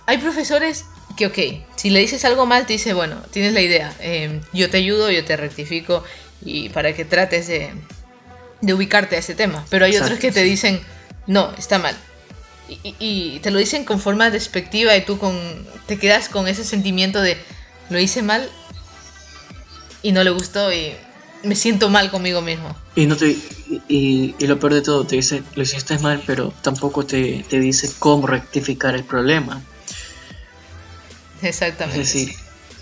Hay 0.05 0.17
profesores 0.17 0.85
que, 1.15 1.27
ok, 1.27 1.65
si 1.75 1.89
le 1.89 1.99
dices 1.99 2.25
algo 2.25 2.45
mal, 2.45 2.65
te 2.65 2.73
dice, 2.73 2.93
bueno, 2.93 3.17
tienes 3.31 3.53
la 3.53 3.61
idea, 3.61 3.93
em, 3.99 4.41
yo 4.53 4.69
te 4.69 4.77
ayudo, 4.77 5.11
yo 5.11 5.23
te 5.25 5.37
rectifico 5.37 6.03
y 6.43 6.69
para 6.69 6.93
que 6.93 7.05
trates 7.05 7.47
de, 7.47 7.71
de 8.61 8.73
ubicarte 8.73 9.15
a 9.15 9.19
ese 9.19 9.35
tema. 9.35 9.65
Pero 9.69 9.85
hay 9.85 9.97
otros 9.97 10.19
que 10.19 10.31
te 10.31 10.43
dicen, 10.43 10.81
no, 11.27 11.53
está 11.57 11.79
mal. 11.79 11.95
Y, 12.67 12.95
y, 12.99 13.39
te 13.39 13.49
lo 13.49 13.57
dicen 13.57 13.83
con 13.83 13.99
forma 13.99 14.29
despectiva 14.29 14.95
y 14.95 15.01
tú 15.01 15.17
con, 15.17 15.67
te 15.87 15.97
quedas 15.97 16.29
con 16.29 16.47
ese 16.47 16.63
sentimiento 16.63 17.21
de, 17.21 17.37
lo 17.89 17.99
hice 17.99 18.21
mal 18.21 18.47
y 20.01 20.11
no 20.11 20.23
le 20.23 20.29
gustó 20.31 20.71
y 20.73 20.93
me 21.43 21.55
siento 21.55 21.89
mal 21.89 22.11
conmigo 22.11 22.41
mismo. 22.41 22.75
Y, 22.95 23.05
no 23.05 23.15
te, 23.15 23.37
y, 23.87 24.35
y 24.37 24.47
lo 24.47 24.59
peor 24.59 24.73
de 24.73 24.81
todo, 24.81 25.05
te 25.05 25.15
dice, 25.15 25.43
lo 25.55 25.63
hiciste 25.63 25.97
mal, 25.99 26.21
pero 26.25 26.53
tampoco 26.61 27.05
te, 27.05 27.45
te 27.49 27.59
dice 27.59 27.89
cómo 27.99 28.27
rectificar 28.27 28.95
el 28.95 29.03
problema. 29.03 29.61
Exactamente. 31.41 32.01
Es 32.01 32.13
decir, 32.13 32.35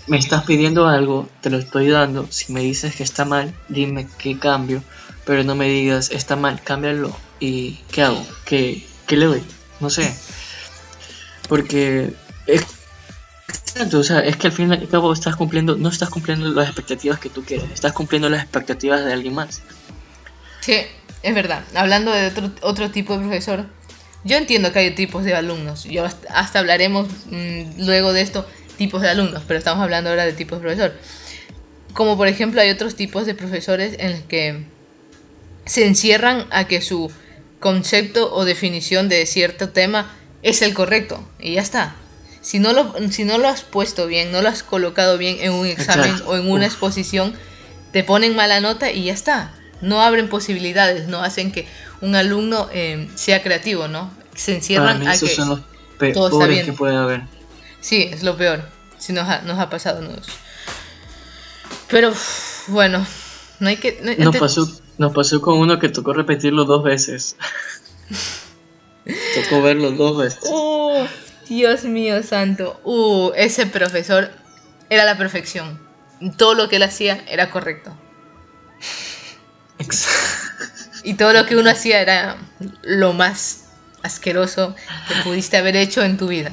me 0.06 0.18
estás 0.18 0.44
pidiendo 0.44 0.86
algo, 0.88 1.28
te 1.40 1.50
lo 1.50 1.58
estoy 1.58 1.88
dando. 1.88 2.26
Si 2.30 2.52
me 2.52 2.60
dices 2.60 2.96
que 2.96 3.02
está 3.02 3.24
mal, 3.24 3.54
dime 3.68 4.08
qué 4.18 4.38
cambio. 4.38 4.82
Pero 5.24 5.44
no 5.44 5.54
me 5.54 5.68
digas, 5.68 6.10
está 6.10 6.36
mal, 6.36 6.62
cámbialo. 6.62 7.14
¿Y 7.38 7.74
qué 7.92 8.02
hago? 8.02 8.26
¿Qué, 8.44 8.86
qué 9.06 9.16
le 9.16 9.26
doy? 9.26 9.42
No 9.80 9.90
sé. 9.90 10.12
Porque 11.48 12.14
es, 12.46 12.64
o 13.92 14.02
sea, 14.02 14.20
es 14.20 14.36
que 14.36 14.48
al 14.48 14.52
fin 14.52 14.70
y 14.70 14.74
al 14.74 14.88
cabo 14.88 15.12
estás 15.12 15.36
cumpliendo, 15.36 15.76
no 15.76 15.88
estás 15.88 16.08
cumpliendo 16.08 16.48
las 16.48 16.66
expectativas 16.66 17.18
que 17.18 17.28
tú 17.28 17.44
quieres, 17.44 17.70
estás 17.72 17.92
cumpliendo 17.92 18.28
las 18.28 18.42
expectativas 18.42 19.04
de 19.04 19.12
alguien 19.12 19.34
más. 19.34 19.62
Sí, 20.60 20.76
es 21.22 21.34
verdad. 21.34 21.64
Hablando 21.74 22.12
de 22.12 22.26
otro, 22.26 22.50
otro 22.62 22.90
tipo 22.90 23.14
de 23.14 23.20
profesor, 23.20 23.66
yo 24.24 24.36
entiendo 24.36 24.72
que 24.72 24.80
hay 24.80 24.90
tipos 24.94 25.24
de 25.24 25.34
alumnos. 25.34 25.84
Yo 25.84 26.04
hasta, 26.04 26.58
hablaremos 26.58 27.08
mm, 27.30 27.84
luego 27.86 28.12
de 28.12 28.20
esto, 28.20 28.46
tipos 28.76 29.02
de 29.02 29.08
alumnos, 29.08 29.42
pero 29.46 29.58
estamos 29.58 29.82
hablando 29.82 30.10
ahora 30.10 30.26
de 30.26 30.32
tipos 30.32 30.58
de 30.58 30.62
profesor. 30.62 30.94
Como 31.94 32.16
por 32.16 32.28
ejemplo 32.28 32.60
hay 32.60 32.70
otros 32.70 32.94
tipos 32.94 33.26
de 33.26 33.34
profesores 33.34 33.96
en 33.98 34.12
los 34.12 34.20
que 34.22 34.64
se 35.64 35.86
encierran 35.86 36.46
a 36.50 36.66
que 36.66 36.80
su 36.80 37.10
concepto 37.60 38.32
o 38.32 38.44
definición 38.44 39.08
de 39.08 39.26
cierto 39.26 39.70
tema 39.70 40.14
es 40.42 40.62
el 40.62 40.74
correcto 40.74 41.26
y 41.38 41.54
ya 41.54 41.62
está. 41.62 41.96
Si 42.48 42.60
no 42.60 42.72
lo, 42.72 42.94
si 43.10 43.24
no 43.24 43.36
lo 43.36 43.46
has 43.46 43.60
puesto 43.60 44.06
bien, 44.06 44.32
no 44.32 44.40
lo 44.40 44.48
has 44.48 44.62
colocado 44.62 45.18
bien 45.18 45.36
en 45.40 45.52
un 45.52 45.66
examen 45.66 46.14
o 46.24 46.34
en 46.34 46.50
una 46.50 46.64
exposición, 46.64 47.34
te 47.92 48.04
ponen 48.04 48.34
mala 48.34 48.62
nota 48.62 48.90
y 48.90 49.04
ya 49.04 49.12
está. 49.12 49.52
No 49.82 50.00
abren 50.00 50.30
posibilidades, 50.30 51.08
no 51.08 51.22
hacen 51.22 51.52
que 51.52 51.68
un 52.00 52.14
alumno 52.14 52.70
eh, 52.72 53.06
sea 53.16 53.42
creativo, 53.42 53.86
¿no? 53.86 54.10
Se 54.34 54.54
encierran 54.54 55.06
a 55.06 55.12
que 55.12 55.28
son 55.28 55.48
los 55.50 55.60
peores 55.98 56.64
que 56.64 56.72
puede 56.72 56.96
haber. 56.96 57.24
Sí, 57.82 58.08
es 58.10 58.22
lo 58.22 58.38
peor. 58.38 58.62
Si 58.96 59.12
nos 59.12 59.28
ha, 59.28 59.42
nos 59.42 59.58
ha 59.58 59.68
pasado 59.68 60.02
a 60.02 60.16
Pero 61.90 62.14
bueno, 62.68 63.06
no 63.60 63.68
hay 63.68 63.76
que. 63.76 64.00
nos, 64.16 64.34
pasó, 64.38 64.66
nos 64.96 65.12
pasó 65.12 65.42
con 65.42 65.58
uno 65.58 65.78
que 65.78 65.90
tocó 65.90 66.14
repetirlo 66.14 66.64
dos 66.64 66.82
veces. 66.82 67.36
tocó 69.34 69.60
verlo 69.60 69.90
dos 69.90 70.16
veces. 70.16 70.50
Dios 71.48 71.84
mío 71.84 72.22
santo. 72.22 72.80
Uh, 72.84 73.32
ese 73.36 73.66
profesor 73.66 74.30
era 74.90 75.04
la 75.04 75.16
perfección. 75.16 75.80
Todo 76.36 76.54
lo 76.54 76.68
que 76.68 76.76
él 76.76 76.82
hacía 76.82 77.24
era 77.28 77.50
correcto. 77.50 77.96
Y 81.04 81.14
todo 81.14 81.32
lo 81.32 81.46
que 81.46 81.56
uno 81.56 81.70
hacía 81.70 82.00
era 82.00 82.36
lo 82.82 83.12
más 83.12 83.66
asqueroso 84.02 84.74
que 85.08 85.14
pudiste 85.22 85.56
haber 85.56 85.76
hecho 85.76 86.02
en 86.02 86.16
tu 86.16 86.28
vida. 86.28 86.52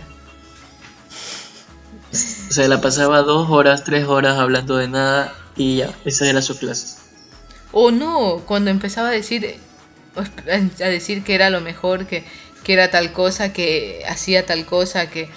O 2.50 2.54
sea, 2.54 2.68
la 2.68 2.80
pasaba 2.80 3.22
dos 3.22 3.50
horas, 3.50 3.84
tres 3.84 4.06
horas 4.06 4.38
hablando 4.38 4.78
de 4.78 4.88
nada 4.88 5.34
y 5.56 5.78
ya, 5.78 5.90
esa 6.06 6.30
era 6.30 6.42
su 6.42 6.58
clase. 6.58 6.98
O 7.72 7.92
no, 7.92 8.44
cuando 8.46 8.70
empezaba 8.70 9.10
a 9.10 9.12
decir, 9.12 9.60
a 10.16 10.88
decir 10.88 11.24
que 11.24 11.36
era 11.36 11.50
lo 11.50 11.60
mejor, 11.60 12.06
que, 12.06 12.24
que 12.66 12.74
era 12.74 12.90
tal 12.90 13.14
cosa, 13.14 13.54
que 13.54 14.04
hacía 14.10 14.46
tal 14.46 14.66
cosa, 14.66 15.10
que, 15.10 15.30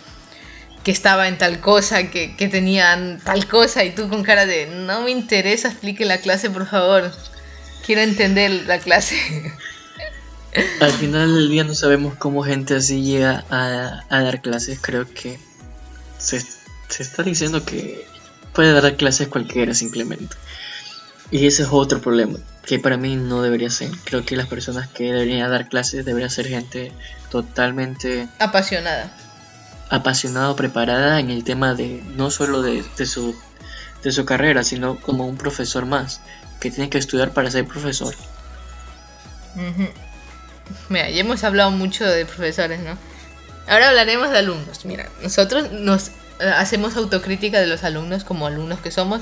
que 0.82 0.90
estaba 0.90 1.28
en 1.28 1.36
tal 1.36 1.60
cosa, 1.60 2.10
que, 2.10 2.34
que 2.34 2.48
tenían 2.48 3.20
tal 3.22 3.46
cosa, 3.46 3.84
y 3.84 3.90
tú 3.90 4.08
con 4.08 4.22
cara 4.24 4.46
de, 4.46 4.66
no 4.66 5.02
me 5.02 5.10
interesa, 5.10 5.68
explique 5.68 6.06
la 6.06 6.18
clase, 6.18 6.50
por 6.50 6.66
favor. 6.66 7.12
Quiero 7.84 8.00
entender 8.00 8.50
la 8.66 8.78
clase. 8.78 9.16
Al 10.80 10.92
final 10.92 11.34
del 11.34 11.50
día 11.50 11.64
no 11.64 11.74
sabemos 11.74 12.14
cómo 12.14 12.42
gente 12.42 12.74
así 12.74 13.02
llega 13.02 13.44
a, 13.50 14.02
dar 14.08 14.40
clases. 14.40 14.78
Creo 14.80 15.06
que 15.12 15.38
se, 16.16 16.42
está 16.98 17.22
diciendo 17.22 17.64
que 17.64 18.06
puede 18.54 18.72
dar 18.72 18.96
clases 18.96 19.28
cualquiera 19.28 19.74
simplemente. 19.74 20.34
Y 21.30 21.46
ese 21.46 21.64
es 21.64 21.68
otro 21.70 22.00
problema, 22.00 22.38
que 22.64 22.78
para 22.78 22.96
mí 22.96 23.16
no 23.16 23.42
debería 23.42 23.68
ser. 23.68 23.90
Creo 24.04 24.24
que 24.24 24.36
las 24.36 24.46
personas 24.46 24.88
que 24.88 25.04
deberían 25.12 25.50
dar 25.50 25.68
clases 25.68 26.06
deberían 26.06 26.30
ser 26.30 26.46
gente 26.48 26.92
totalmente 27.30 28.28
apasionada. 28.38 29.10
Apasionada, 29.90 30.54
preparada 30.56 31.20
en 31.20 31.30
el 31.30 31.44
tema 31.44 31.74
de 31.74 32.02
no 32.16 32.30
solo 32.30 32.62
de, 32.62 32.84
de, 32.96 33.06
su, 33.06 33.34
de 34.02 34.12
su 34.12 34.24
carrera, 34.24 34.64
sino 34.64 34.96
como 35.00 35.26
un 35.26 35.36
profesor 35.36 35.86
más 35.86 36.20
que 36.60 36.70
tiene 36.70 36.90
que 36.90 36.98
estudiar 36.98 37.30
para 37.30 37.50
ser 37.50 37.66
profesor. 37.66 38.14
Mira, 40.88 41.10
ya 41.10 41.20
hemos 41.20 41.44
hablado 41.44 41.70
mucho 41.70 42.04
de 42.04 42.26
profesores, 42.26 42.80
¿no? 42.80 42.96
Ahora 43.66 43.88
hablaremos 43.88 44.30
de 44.30 44.38
alumnos. 44.38 44.84
Mira, 44.84 45.08
nosotros 45.22 45.70
nos 45.72 46.08
eh, 46.40 46.52
hacemos 46.56 46.96
autocrítica 46.96 47.60
de 47.60 47.66
los 47.66 47.84
alumnos 47.84 48.24
como 48.24 48.46
alumnos 48.46 48.80
que 48.80 48.90
somos. 48.90 49.20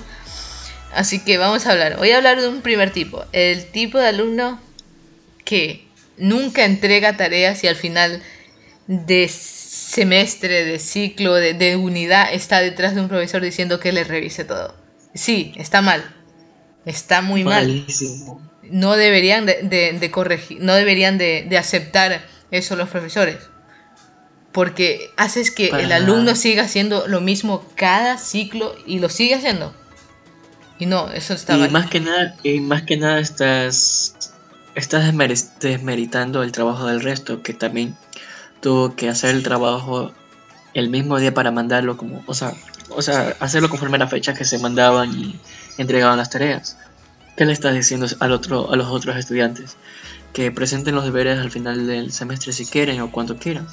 Así 0.94 1.22
que 1.24 1.38
vamos 1.38 1.66
a 1.66 1.72
hablar. 1.72 1.96
Voy 1.96 2.10
a 2.12 2.16
hablar 2.16 2.40
de 2.40 2.48
un 2.48 2.62
primer 2.62 2.92
tipo. 2.92 3.24
El 3.32 3.70
tipo 3.70 3.98
de 3.98 4.08
alumno 4.08 4.60
que 5.44 5.85
nunca 6.18 6.64
entrega 6.64 7.16
tareas 7.16 7.62
y 7.64 7.68
al 7.68 7.76
final 7.76 8.22
de 8.86 9.28
semestre, 9.28 10.64
de 10.64 10.78
ciclo, 10.78 11.34
de, 11.34 11.54
de 11.54 11.76
unidad 11.76 12.32
está 12.32 12.60
detrás 12.60 12.94
de 12.94 13.00
un 13.00 13.08
profesor 13.08 13.42
diciendo 13.42 13.80
que 13.80 13.92
le 13.92 14.04
revise 14.04 14.44
todo. 14.44 14.74
Sí, 15.14 15.52
está 15.56 15.82
mal. 15.82 16.04
Está 16.86 17.20
muy 17.20 17.42
mal. 17.42 17.84
No 18.62 18.96
deberían 18.96 19.44
de, 19.44 20.10
corregir, 20.12 20.58
no 20.60 20.74
deberían 20.74 21.18
de, 21.18 21.56
aceptar 21.58 22.24
eso 22.50 22.76
los 22.76 22.88
profesores. 22.88 23.38
Porque 24.52 25.10
haces 25.16 25.50
que 25.50 25.68
el 25.68 25.92
alumno 25.92 26.34
siga 26.34 26.62
haciendo 26.62 27.06
lo 27.08 27.20
mismo 27.20 27.66
cada 27.74 28.16
ciclo 28.16 28.74
y 28.86 29.00
lo 29.00 29.08
sigue 29.08 29.34
haciendo. 29.34 29.74
Y 30.78 30.86
no, 30.86 31.10
eso 31.10 31.34
está 31.34 31.56
y 31.56 31.68
Más 31.70 31.90
que 31.90 32.00
nada, 32.00 32.36
y 32.42 32.60
más 32.60 32.82
que 32.82 32.96
nada 32.96 33.18
estás, 33.18 34.32
estás 34.76 35.12
desmeritando 35.60 36.42
el 36.42 36.52
trabajo 36.52 36.86
del 36.86 37.00
resto, 37.00 37.42
que 37.42 37.54
también 37.54 37.96
tuvo 38.60 38.94
que 38.94 39.08
hacer 39.08 39.34
el 39.34 39.42
trabajo 39.42 40.12
el 40.74 40.90
mismo 40.90 41.18
día 41.18 41.32
para 41.32 41.50
mandarlo 41.50 41.96
como, 41.96 42.22
o 42.26 42.34
sea, 42.34 42.52
o 42.90 43.02
sea, 43.02 43.34
hacerlo 43.40 43.70
conforme 43.70 43.96
a 43.96 44.00
las 44.00 44.10
fechas 44.10 44.38
que 44.38 44.44
se 44.44 44.58
mandaban 44.58 45.18
y 45.18 45.40
entregaban 45.78 46.18
las 46.18 46.30
tareas. 46.30 46.76
¿Qué 47.36 47.46
le 47.46 47.52
estás 47.52 47.74
diciendo 47.74 48.06
al 48.20 48.32
otro, 48.32 48.70
a 48.70 48.76
los 48.76 48.86
otros 48.88 49.16
estudiantes? 49.16 49.76
Que 50.32 50.50
presenten 50.52 50.94
los 50.94 51.04
deberes 51.04 51.38
al 51.38 51.50
final 51.50 51.86
del 51.86 52.12
semestre 52.12 52.52
si 52.52 52.66
quieren 52.66 53.00
o 53.00 53.10
cuando 53.10 53.36
quieran. 53.36 53.66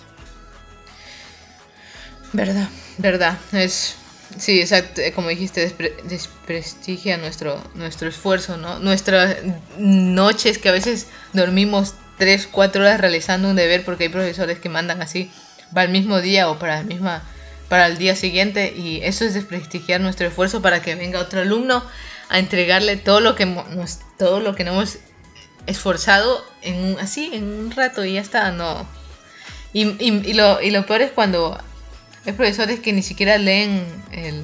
Verdad, 2.31 2.67
verdad. 2.97 3.37
Es, 3.51 3.97
sí, 4.37 4.61
exacto. 4.61 5.01
Como 5.15 5.29
dijiste, 5.29 5.71
desprestigia 6.03 7.17
nuestro, 7.17 7.61
nuestro 7.75 8.09
esfuerzo, 8.09 8.57
¿no? 8.57 8.79
Nuestras 8.79 9.37
noches 9.77 10.57
que 10.57 10.69
a 10.69 10.71
veces 10.71 11.07
dormimos 11.33 11.95
3, 12.17 12.47
4 12.51 12.81
horas 12.81 12.99
realizando 12.99 13.49
un 13.49 13.55
deber 13.55 13.83
porque 13.83 14.05
hay 14.05 14.09
profesores 14.09 14.59
que 14.59 14.69
mandan 14.69 15.01
así 15.01 15.31
para 15.73 15.85
el 15.85 15.91
mismo 15.91 16.21
día 16.21 16.49
o 16.49 16.59
para 16.59 16.77
la 16.77 16.83
misma 16.83 17.23
para 17.69 17.87
el 17.87 17.97
día 17.97 18.15
siguiente 18.15 18.73
y 18.75 19.01
eso 19.03 19.25
es 19.25 19.33
desprestigiar 19.33 19.99
nuestro 19.99 20.27
esfuerzo 20.27 20.61
para 20.61 20.81
que 20.81 20.93
venga 20.93 21.19
otro 21.19 21.41
alumno 21.41 21.83
a 22.29 22.37
entregarle 22.37 22.97
todo 22.97 23.19
lo 23.19 23.35
que 23.35 23.45
nos, 23.45 23.99
todo 24.19 24.39
lo 24.41 24.53
que 24.53 24.63
hemos 24.63 24.99
esforzado 25.65 26.45
en 26.61 26.99
así 26.99 27.31
en 27.33 27.45
un 27.45 27.71
rato 27.71 28.05
y 28.05 28.13
ya 28.13 28.21
está 28.21 28.51
no 28.51 28.87
y, 29.71 29.87
y, 29.99 30.33
lo, 30.33 30.61
y 30.61 30.69
lo 30.69 30.85
peor 30.85 31.01
es 31.01 31.11
cuando 31.11 31.57
hay 32.25 32.33
profesores 32.33 32.79
que 32.79 32.93
ni 32.93 33.01
siquiera 33.01 33.37
leen 33.37 33.85
el, 34.11 34.43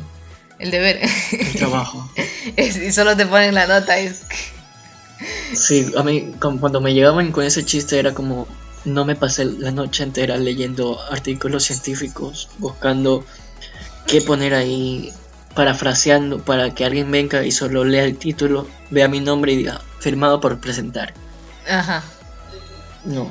el 0.59 0.71
deber 0.71 0.99
el 1.31 1.53
trabajo 1.53 2.09
y 2.57 2.91
solo 2.91 3.15
te 3.15 3.25
ponen 3.25 3.53
la 3.55 3.67
nota 3.67 3.97
es 3.97 4.21
sí 5.53 5.91
a 5.97 6.03
mí 6.03 6.31
cuando 6.39 6.81
me 6.81 6.93
llegaban 6.93 7.31
con 7.31 7.43
ese 7.43 7.63
chiste 7.65 7.99
era 7.99 8.13
como 8.13 8.47
no 8.85 9.03
me 9.05 9.15
pasé 9.15 9.45
la 9.45 9.71
noche 9.71 10.03
entera 10.03 10.37
leyendo 10.37 11.01
artículos 11.11 11.65
científicos, 11.65 12.47
buscando 12.59 13.25
qué 14.07 14.21
poner 14.21 14.53
ahí 14.53 15.11
parafraseando 15.53 16.39
para 16.39 16.73
que 16.73 16.85
alguien 16.85 17.11
venga 17.11 17.43
y 17.43 17.51
solo 17.51 17.83
lea 17.83 18.05
el 18.05 18.17
título, 18.17 18.67
vea 18.89 19.09
mi 19.09 19.19
nombre 19.19 19.51
y 19.51 19.57
diga 19.57 19.81
firmado 19.99 20.39
por 20.39 20.61
presentar. 20.61 21.13
Ajá. 21.69 22.01
No. 23.03 23.29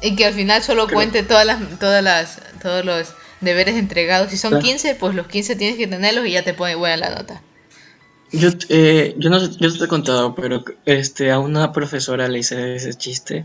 Y 0.00 0.14
que 0.14 0.26
al 0.26 0.34
final 0.34 0.62
solo 0.62 0.86
Creo- 0.86 0.94
cuente 0.98 1.24
todas 1.24 1.44
las, 1.44 1.58
todas 1.80 2.04
las, 2.04 2.38
todos 2.62 2.84
los 2.84 3.08
deberes 3.40 3.76
entregados. 3.76 4.30
Si 4.30 4.36
son 4.36 4.50
Claro. 4.50 4.64
15, 4.66 4.94
pues 4.94 5.14
los 5.14 5.26
15 5.28 5.56
tienes 5.56 5.76
que 5.76 5.86
tenerlos 5.86 6.26
y 6.26 6.32
ya 6.32 6.44
te 6.44 6.54
pone 6.54 6.74
buena 6.74 6.96
la 6.96 7.10
nota. 7.14 7.42
Yo, 8.32 8.50
eh, 8.68 9.14
yo 9.18 9.28
no 9.28 9.40
yo 9.58 9.76
te 9.76 9.84
he 9.84 9.88
contado, 9.88 10.36
pero 10.36 10.64
este, 10.86 11.32
a 11.32 11.40
una 11.40 11.72
profesora 11.72 12.28
le 12.28 12.38
hice 12.38 12.76
ese 12.76 12.94
chiste 12.94 13.44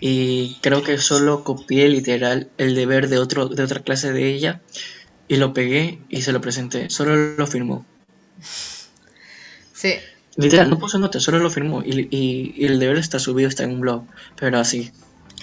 y 0.00 0.56
creo 0.60 0.82
que 0.82 0.98
solo 0.98 1.44
copié 1.44 1.88
literal 1.88 2.48
el 2.58 2.74
deber 2.74 3.08
de, 3.08 3.18
otro, 3.18 3.48
de 3.48 3.62
otra 3.62 3.80
clase 3.80 4.12
de 4.12 4.34
ella 4.34 4.60
y 5.28 5.36
lo 5.36 5.52
pegué 5.52 6.00
y 6.08 6.22
se 6.22 6.32
lo 6.32 6.40
presenté. 6.40 6.90
Solo 6.90 7.14
lo 7.36 7.46
firmó. 7.46 7.86
Sí. 9.72 9.94
Literal, 10.36 10.68
no 10.68 10.80
puso 10.80 10.98
nota, 10.98 11.20
solo 11.20 11.38
lo 11.38 11.48
firmó 11.48 11.82
y, 11.84 12.08
y- 12.10 12.54
y 12.56 12.64
el 12.66 12.80
deber 12.80 12.98
está 12.98 13.20
subido, 13.20 13.48
está 13.48 13.62
en 13.62 13.70
un 13.70 13.80
blog, 13.82 14.02
pero 14.36 14.58
así. 14.58 14.90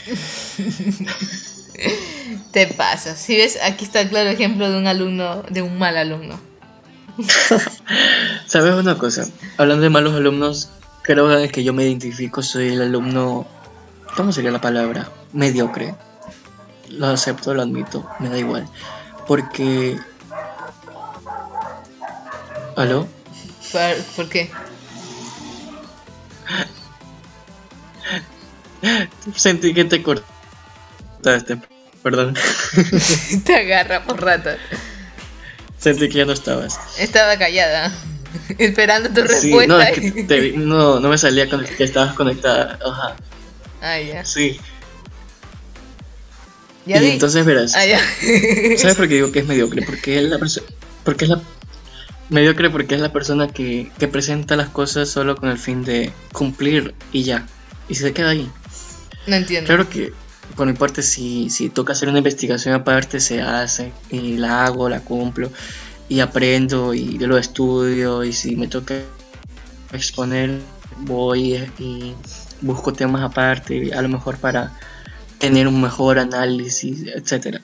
Te 2.52 2.68
pasa. 2.68 3.16
Si 3.16 3.38
ves, 3.38 3.58
aquí 3.64 3.86
está 3.86 4.02
el 4.02 4.10
claro 4.10 4.30
ejemplo 4.30 4.70
de 4.70 4.78
un 4.78 4.88
alumno, 4.88 5.44
de 5.44 5.62
un 5.62 5.78
mal 5.78 5.98
alumno. 5.98 6.40
¿Sabes 8.46 8.74
una 8.74 8.98
cosa? 8.98 9.28
Hablando 9.58 9.84
de 9.84 9.90
malos 9.90 10.16
alumnos, 10.16 10.70
creo 11.04 11.30
que 11.50 11.64
yo 11.64 11.74
me 11.74 11.86
identifico, 11.86 12.42
soy 12.42 12.70
el 12.70 12.82
alumno, 12.82 13.48
¿cómo 14.16 14.32
sería 14.32 14.52
la 14.52 14.62
palabra? 14.62 15.10
Mediocre. 15.34 15.96
Lo 16.90 17.08
acepto, 17.08 17.54
lo 17.54 17.62
admito, 17.62 18.06
me 18.20 18.30
da 18.30 18.38
igual. 18.38 18.68
Porque... 19.28 19.98
¿Aló? 22.76 23.08
¿Por, 23.72 23.98
por 24.16 24.30
qué? 24.30 24.52
Sentí 29.36 29.74
que 29.74 29.86
te 29.86 30.02
cortaste, 30.04 31.58
perdón. 32.04 32.36
Te 33.46 33.56
agarra 33.56 34.04
por 34.04 34.22
rato. 34.22 34.50
Sentí 35.78 36.10
que 36.10 36.18
ya 36.20 36.26
no 36.26 36.34
estabas. 36.34 36.78
Estaba 37.00 37.38
callada, 37.38 37.92
esperando 38.58 39.10
tu 39.10 39.22
Sí, 39.22 39.28
respuesta. 39.28 39.74
no, 39.74 39.82
es 39.82 40.00
que 40.00 40.24
te 40.24 40.40
vi- 40.40 40.58
no, 40.58 41.00
no 41.00 41.10
me 41.10 41.18
salía 41.18 41.50
con 41.50 41.64
que 41.66 41.84
estabas 41.84 42.14
conectada. 42.14 42.78
Ajá, 42.86 43.16
Ah, 43.82 44.00
ya. 44.00 44.24
sí. 44.26 44.60
Ya 46.86 46.98
y 46.98 47.00
vi. 47.06 47.12
entonces 47.12 47.46
verás. 47.46 47.76
Ah, 47.76 47.86
ya. 47.86 48.00
¿Sabes 48.78 48.96
por 48.96 49.08
qué 49.08 49.16
digo 49.16 49.32
que 49.32 49.40
es 49.40 49.46
mediocre? 49.48 49.82
Porque 49.84 50.18
es 50.20 50.24
la 50.30 50.38
persona. 50.40 50.68
Porque 51.04 51.26
es 51.26 51.30
la. 51.32 51.42
Mediocre 52.30 52.70
porque 52.70 52.96
es 52.96 53.02
la 53.02 53.12
persona 53.12 53.50
que, 53.50 53.92
que 54.00 54.08
presenta 54.08 54.56
las 54.56 54.70
cosas 54.70 55.10
solo 55.10 55.36
con 55.36 55.50
el 55.50 55.58
fin 55.58 55.84
de 55.84 56.14
cumplir 56.32 56.96
y 57.12 57.24
ya. 57.24 57.46
Y 57.90 57.96
se 57.96 58.14
queda 58.14 58.30
ahí. 58.30 58.50
No 59.28 59.36
entiendo. 59.36 59.68
Claro 59.68 59.90
que, 59.90 60.14
por 60.56 60.68
mi 60.68 60.74
parte, 60.74 61.02
si, 61.02 61.50
si 61.50 61.70
toca 61.70 61.94
hacer 61.94 62.10
una 62.10 62.20
investigación 62.20 62.74
aparte, 62.74 63.20
se 63.20 63.42
hace. 63.42 63.92
Y 64.10 64.38
la 64.38 64.66
hago, 64.66 64.90
la 64.90 65.02
cumplo. 65.02 65.52
Y 66.10 66.20
aprendo 66.20 66.94
y 66.94 67.18
lo 67.18 67.38
estudio. 67.38 68.24
Y 68.24 68.34
si 68.34 68.56
me 68.56 68.68
toca 68.68 68.96
exponer, 69.94 70.60
voy 71.00 71.56
y 71.80 72.14
busco 72.62 72.94
temas 72.94 73.24
aparte. 73.24 73.94
A 73.94 74.02
lo 74.02 74.10
mejor 74.10 74.38
para 74.38 74.72
tener 75.38 75.68
un 75.68 75.82
mejor 75.82 76.20
análisis, 76.20 77.06
etcétera. 77.08 77.62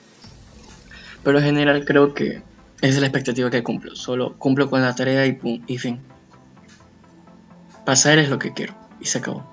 Pero 1.22 1.38
en 1.38 1.44
general 1.44 1.84
creo 1.84 2.14
que 2.14 2.42
esa 2.80 2.94
es 2.94 3.00
la 3.00 3.06
expectativa 3.06 3.50
que 3.50 3.62
cumplo. 3.62 3.94
Solo 3.96 4.36
cumplo 4.38 4.70
con 4.70 4.82
la 4.82 4.94
tarea 4.94 5.26
y 5.26 5.32
pum, 5.32 5.62
y 5.66 5.78
fin. 5.78 6.00
Pasar 7.84 8.18
es 8.18 8.28
lo 8.28 8.38
que 8.38 8.52
quiero. 8.52 8.74
Y 9.00 9.06
se 9.06 9.18
acabó. 9.18 9.44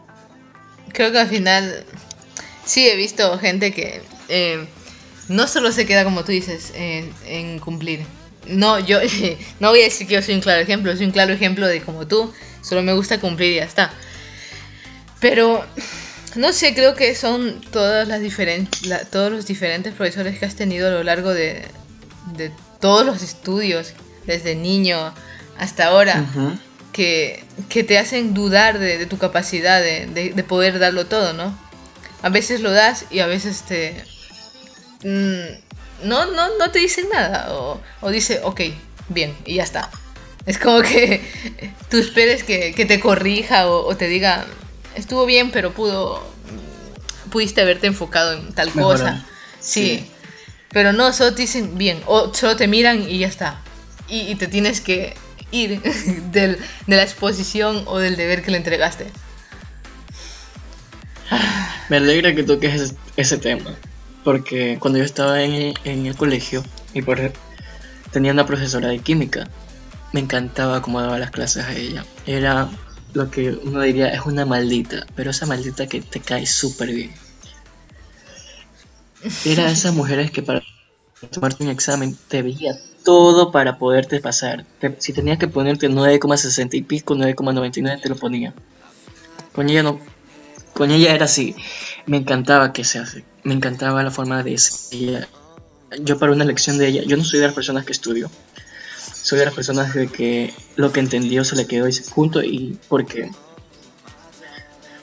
Creo 0.93 1.11
que 1.11 1.19
al 1.19 1.27
final 1.27 1.85
sí 2.65 2.87
he 2.87 2.95
visto 2.95 3.37
gente 3.39 3.71
que 3.73 4.01
eh, 4.29 4.65
no 5.27 5.47
solo 5.47 5.71
se 5.71 5.85
queda 5.85 6.03
como 6.03 6.23
tú 6.23 6.31
dices 6.31 6.71
en, 6.75 7.11
en 7.25 7.59
cumplir. 7.59 8.01
No, 8.47 8.79
yo 8.79 8.99
no 9.59 9.69
voy 9.69 9.81
a 9.81 9.83
decir 9.85 10.07
que 10.07 10.13
yo 10.15 10.21
soy 10.21 10.35
un 10.35 10.41
claro 10.41 10.61
ejemplo, 10.61 10.95
soy 10.95 11.05
un 11.05 11.11
claro 11.11 11.33
ejemplo 11.33 11.67
de 11.67 11.81
como 11.81 12.07
tú, 12.07 12.31
solo 12.61 12.83
me 12.83 12.93
gusta 12.93 13.19
cumplir 13.19 13.53
y 13.53 13.55
ya 13.55 13.63
está. 13.63 13.91
Pero 15.19 15.65
no 16.35 16.51
sé, 16.53 16.73
creo 16.75 16.95
que 16.95 17.15
son 17.15 17.61
todas 17.71 18.07
las 18.07 18.21
diferen- 18.21 18.67
la- 18.85 19.05
todos 19.05 19.31
los 19.31 19.45
diferentes 19.45 19.93
profesores 19.93 20.37
que 20.37 20.45
has 20.45 20.55
tenido 20.55 20.87
a 20.87 20.91
lo 20.91 21.03
largo 21.03 21.33
de, 21.33 21.63
de 22.35 22.51
todos 22.81 23.05
los 23.05 23.21
estudios, 23.23 23.93
desde 24.25 24.55
niño 24.55 25.13
hasta 25.57 25.85
ahora 25.87 26.25
que, 26.91 27.43
que 27.69 27.83
te 27.83 27.97
hacen 27.97 28.33
dudar 28.33 28.79
de, 28.79 28.97
de 28.97 29.05
tu 29.05 29.17
capacidad 29.17 29.81
de, 29.81 30.05
de- 30.07 30.33
de 30.33 30.43
poder 30.43 30.79
darlo 30.79 31.05
todo, 31.05 31.33
¿no? 31.33 31.57
A 32.21 32.29
veces 32.29 32.61
lo 32.61 32.71
das 32.71 33.05
y 33.11 33.19
a 33.19 33.27
veces 33.27 33.61
te... 33.63 34.03
mm, 35.03 36.07
no, 36.07 36.25
no, 36.31 36.57
no 36.57 36.71
te 36.71 36.79
dicen 36.79 37.07
nada 37.13 37.53
o, 37.53 37.81
o 38.01 38.09
dice, 38.09 38.41
ok, 38.43 38.61
bien, 39.09 39.35
y 39.45 39.55
ya 39.55 39.63
está. 39.63 39.89
Es 40.45 40.57
como 40.57 40.81
que 40.81 41.21
tú 41.89 41.97
esperes 41.97 42.43
que, 42.43 42.73
que 42.73 42.85
te 42.85 42.99
corrija 42.99 43.67
o, 43.67 43.85
o 43.87 43.95
te 43.95 44.07
diga, 44.07 44.45
estuvo 44.95 45.25
bien, 45.25 45.51
pero 45.51 45.71
pudo... 45.73 46.33
Pudiste 47.31 47.61
haberte 47.61 47.87
enfocado 47.87 48.33
en 48.33 48.53
tal 48.53 48.71
cosa. 48.71 49.25
Sí. 49.59 49.99
Sí. 49.99 50.11
Pero 50.69 50.93
no, 50.93 51.11
solo 51.13 51.33
te 51.35 51.41
dicen 51.43 51.77
bien, 51.77 52.01
o 52.05 52.33
solo 52.33 52.55
te 52.55 52.67
miran 52.67 53.09
y 53.09 53.19
ya 53.19 53.27
está. 53.27 53.59
Y, 54.07 54.21
y 54.21 54.35
te 54.35 54.47
tienes 54.47 54.79
que 54.81 55.15
ir 55.51 55.81
del- 56.31 56.57
de 56.87 56.95
la 56.95 57.03
exposición 57.03 57.83
o 57.87 57.97
del 57.99 58.15
deber 58.15 58.41
que 58.43 58.51
le 58.51 58.57
entregaste. 58.57 59.07
Me 61.89 61.97
alegra 61.97 62.33
que 62.33 62.43
toques 62.43 62.95
ese, 63.15 63.37
tema. 63.37 63.75
Porque 64.23 64.77
cuando 64.79 64.97
yo 64.99 65.05
estaba 65.05 65.43
en, 65.43 65.73
el 65.83 66.15
colegio 66.15 66.63
y 66.93 67.01
por, 67.01 67.19
tenía 68.11 68.31
una 68.31 68.45
profesora 68.45 68.87
de 68.87 68.99
química, 68.99 69.47
me 70.13 70.19
encantaba 70.19 70.81
cómo 70.81 71.01
daba 71.01 71.19
las 71.19 71.31
clases 71.31 71.63
a 71.65 71.73
ella. 71.73 72.05
Era 72.25 72.69
lo 73.13 73.29
que 73.29 73.51
uno 73.51 73.81
diría 73.81 74.09
es 74.09 74.25
una 74.25 74.45
maldita, 74.45 75.05
pero 75.15 75.31
esa 75.31 75.45
maldita 75.45 75.87
que 75.87 76.01
te 76.01 76.19
cae 76.19 76.45
súper 76.45 76.89
bien. 76.89 77.11
Era 79.45 79.69
esas 79.69 79.93
mujeres 79.93 80.31
que 80.31 80.41
para 80.41 80.61
tomarte 81.31 81.63
un 81.63 81.69
examen 81.69 82.17
te 82.27 82.41
veía 82.41 82.77
todo 83.03 83.51
para 83.51 83.77
poderte 83.77 84.19
pasar. 84.19 84.65
Si 84.97 85.13
tenías 85.13 85.37
que 85.37 85.47
ponerte 85.47 85.89
9,60 85.89 86.73
y 86.73 86.81
pico, 86.81 87.15
9,99 87.15 88.01
te 88.01 88.09
lo 88.09 88.15
ponía. 88.15 88.53
Con 89.53 89.69
ella 89.69 89.83
no, 89.83 89.99
con 90.75 90.91
ella 90.91 91.15
era 91.15 91.25
así. 91.25 91.55
Me 92.05 92.17
encantaba 92.17 92.71
que 92.73 92.83
se 92.83 92.99
hace. 92.99 93.25
Me 93.43 93.53
encantaba 93.55 94.03
la 94.03 94.11
forma 94.11 94.43
de 94.43 94.55
ella. 94.91 95.27
Yo 96.01 96.19
para 96.19 96.31
una 96.33 96.45
lección 96.45 96.77
de 96.77 96.87
ella, 96.89 97.01
yo 97.03 97.17
no 97.17 97.23
soy 97.23 97.39
de 97.39 97.45
las 97.47 97.55
personas 97.55 97.85
que 97.85 97.93
estudio. 97.93 98.29
Soy 99.13 99.39
de 99.39 99.45
las 99.45 99.53
personas 99.55 99.93
de 99.95 100.07
que 100.07 100.53
lo 100.75 100.91
que 100.91 100.99
entendió 100.99 101.43
se 101.43 101.55
le 101.55 101.65
quedó 101.65 101.87
y 101.87 101.93
se- 101.93 102.03
punto 102.11 102.43
y 102.43 102.77
porque 102.89 103.31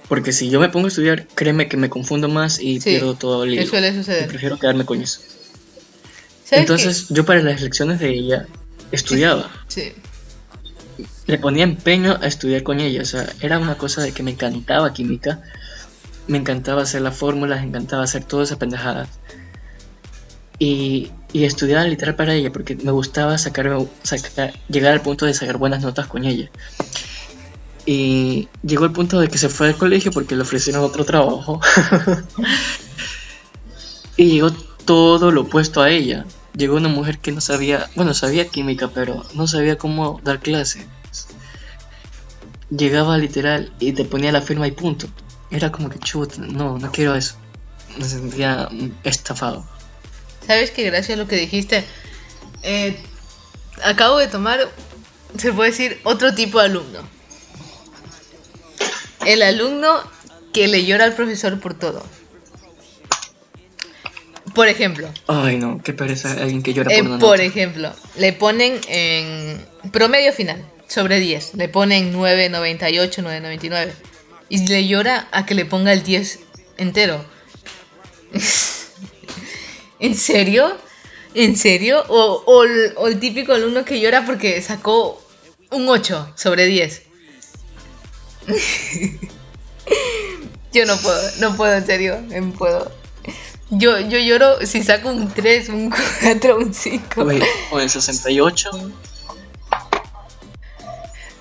porque 0.09 0.33
si 0.33 0.51
yo 0.51 0.61
me 0.61 0.69
pongo 0.69 0.87
a 0.87 0.89
estudiar, 0.89 1.27
créeme 1.35 1.69
que 1.69 1.77
me 1.79 1.89
confundo 1.89 2.29
más 2.29 2.61
y 2.61 2.81
Sí, 2.81 2.91
pierdo 2.91 3.15
todo 3.15 3.45
el 3.45 3.55
¿Qué 3.55 3.63
hilo. 3.63 3.71
suele 3.71 3.89
Y 3.89 3.95
suceder? 3.95 4.29
prefiero 4.29 4.59
quedarme 4.59 4.85
con 4.85 5.01
eso. 5.01 5.21
¿Sabes 6.45 6.61
Entonces, 6.61 7.07
yo 7.09 7.25
para 7.25 7.41
las 7.43 7.63
lecciones 7.63 7.99
de 7.99 8.11
ella 8.11 8.47
estudiaba. 8.91 9.51
qué? 9.75 9.95
Sí. 10.99 11.07
le 11.27 11.39
ponía 11.39 11.65
empeño 11.65 12.19
a 12.21 12.27
estudiar 12.27 12.63
con 12.63 12.79
ella. 12.81 13.01
O 13.01 13.05
sea, 13.07 13.27
era 13.41 13.59
una 13.59 13.79
cosa 13.79 14.03
de 14.03 14.13
que 14.13 14.23
me 14.23 14.33
encantaba 14.33 14.93
química. 14.93 15.41
Me 16.27 16.39
encantaba 16.39 16.83
hacer 16.83 17.03
las 17.03 17.17
fórmulas, 17.17 17.61
me 17.61 17.69
encantaba 17.69 18.05
hacer 18.05 18.25
todas 18.25 18.49
esas 18.49 18.59
pendejadas. 18.59 19.09
Y, 20.59 21.11
y 21.33 21.45
estudiaba 21.45 21.85
literal 21.85 22.15
para 22.15 22.35
ella 22.35 22.53
porque 22.53 22.77
me 22.77 22.93
gustaba 22.93 23.37
sacar, 23.39 23.79
sacar, 24.03 24.53
llegar 24.69 24.93
al 24.93 25.01
punto 25.01 25.27
de 25.27 25.35
sacar 25.35 25.57
buenas 25.57 25.83
notas 25.83 26.07
con 26.07 26.25
ella. 26.25 26.51
Y 27.85 28.49
llegó 28.63 28.85
el 28.85 28.93
punto 28.93 29.19
de 29.19 29.29
que 29.29 29.39
se 29.39 29.49
fue 29.49 29.69
del 29.69 29.77
colegio 29.77 30.13
porque 30.13 30.37
le 30.37 30.43
ofrecieron 30.43 30.85
otro 30.85 31.05
trabajo. 31.05 31.61
y 34.17 34.27
llegó 34.27 34.53
todo 34.85 35.31
lo 35.31 35.43
opuesto 35.43 35.81
a 35.81 35.91
ella. 35.91 36.25
Llegó 36.57 36.77
una 36.77 36.89
mujer 36.89 37.19
que 37.19 37.33
no 37.33 37.41
sabía, 37.41 37.89
bueno, 37.97 38.15
sabía 38.15 38.47
química, 38.47 38.89
pero 38.89 39.25
no 39.35 39.47
sabía 39.47 39.79
cómo 39.79 40.21
dar 40.23 40.39
clase. 40.39 40.87
Llegaba 42.71 43.19
literal 43.19 43.73
y 43.81 43.93
te 43.93 44.05
ponía 44.05 44.33
la 44.33 44.43
firma 44.43 44.69
y 44.69 44.73
punto. 44.73 45.09
Era 45.53 45.71
como 45.71 45.91
que 45.91 45.99
chuta, 45.99 46.37
no, 46.39 46.79
no 46.79 46.91
quiero 46.91 47.15
eso. 47.15 47.37
Me 47.99 48.05
sentía 48.05 48.69
estafado. 49.05 49.65
¿Sabes 50.47 50.71
que 50.71 50.83
gracias 50.85 51.19
a 51.19 51.23
lo 51.23 51.29
que 51.29 51.37
dijiste, 51.37 51.85
eh, 52.63 52.97
acabo 53.85 54.17
de 54.19 54.29
tomar, 54.29 54.61
se 55.37 55.53
puede 55.53 55.71
decir, 55.71 56.01
otro 56.05 56.35
tipo 56.35 56.59
de 56.59 56.67
alumno. 56.67 57.01
El 59.27 59.43
alumno 59.43 60.03
que 60.53 60.69
le 60.69 60.85
llora 60.85 61.05
al 61.05 61.15
profesor 61.15 61.61
por 61.61 61.75
todo. 61.75 62.03
Por 64.55 64.69
ejemplo. 64.69 65.09
Ay, 65.29 65.57
no, 65.59 65.81
qué 65.83 65.93
pereza 65.93 66.33
alguien 66.33 66.63
que 66.63 66.75
llora 66.75 66.93
eh, 66.93 66.99
por 66.99 67.07
una 67.07 67.19
por 67.19 67.31
nota. 67.39 67.43
ejemplo, 67.45 67.93
le 68.17 68.33
ponen 68.33 68.81
en 68.89 69.65
promedio 69.93 70.33
final, 70.33 70.65
sobre 70.89 71.21
10. 71.21 71.55
Le 71.55 71.69
ponen 71.69 72.13
9.98, 72.13 73.23
9.99. 73.23 73.93
Y 74.53 74.67
le 74.67 74.87
llora 74.87 75.29
a 75.33 75.47
que 75.47 75.55
le 75.55 75.65
ponga 75.65 75.95
el 75.95 76.03
10 76.03 76.41
entero. 76.77 77.25
¿En 79.99 80.15
serio? 80.15 80.77
¿En 81.33 81.57
serio? 81.57 82.05
O, 82.09 82.43
o 82.45 82.65
el, 82.65 82.93
o 82.99 83.09
el 83.09 83.19
típico 83.19 83.55
alumno 83.55 83.87
que 83.87 83.99
llora 83.99 84.27
porque 84.27 84.61
sacó 84.61 85.25
un 85.71 85.89
8 85.89 86.35
sobre 86.37 86.67
10. 86.67 87.03
Yo 90.75 90.85
no 90.85 90.99
puedo, 90.99 91.31
no 91.41 91.57
puedo, 91.57 91.73
en 91.73 91.87
serio, 91.87 92.21
no 92.29 92.53
puedo. 92.53 92.93
Yo, 93.71 93.99
yo 94.01 94.19
lloro 94.19 94.67
si 94.67 94.83
saco 94.83 95.09
un 95.09 95.33
3, 95.33 95.71
un 95.71 95.91
4, 96.21 96.59
un 96.59 96.75
5. 96.75 97.23
Oye, 97.23 97.43
o 97.71 97.81
el 97.81 97.89
68. 97.89 98.71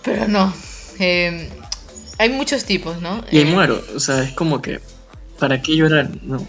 Pero 0.01 0.29
no. 0.29 0.53
eh, 0.97 1.49
hay 2.21 2.29
muchos 2.29 2.65
tipos, 2.65 3.01
¿no? 3.01 3.23
Y 3.31 3.37
ahí 3.39 3.43
Eh, 3.43 3.53
muero. 3.53 3.83
O 3.95 3.99
sea, 3.99 4.21
es 4.23 4.31
como 4.33 4.61
que. 4.61 4.79
¿Para 5.39 5.61
qué 5.61 5.75
llorar? 5.75 6.09
No. 6.21 6.45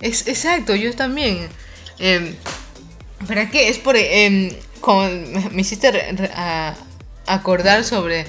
Es, 0.00 0.28
exacto, 0.28 0.74
yo 0.74 0.94
también. 0.94 1.48
Eh, 1.98 2.34
¿Para 3.26 3.50
qué? 3.50 3.68
Es 3.68 3.78
por... 3.78 3.96
eh, 3.96 4.56
como 4.80 5.02
me 5.50 5.62
hiciste 5.62 5.88
a- 6.34 6.74
acordar 7.26 7.84
sobre 7.84 8.26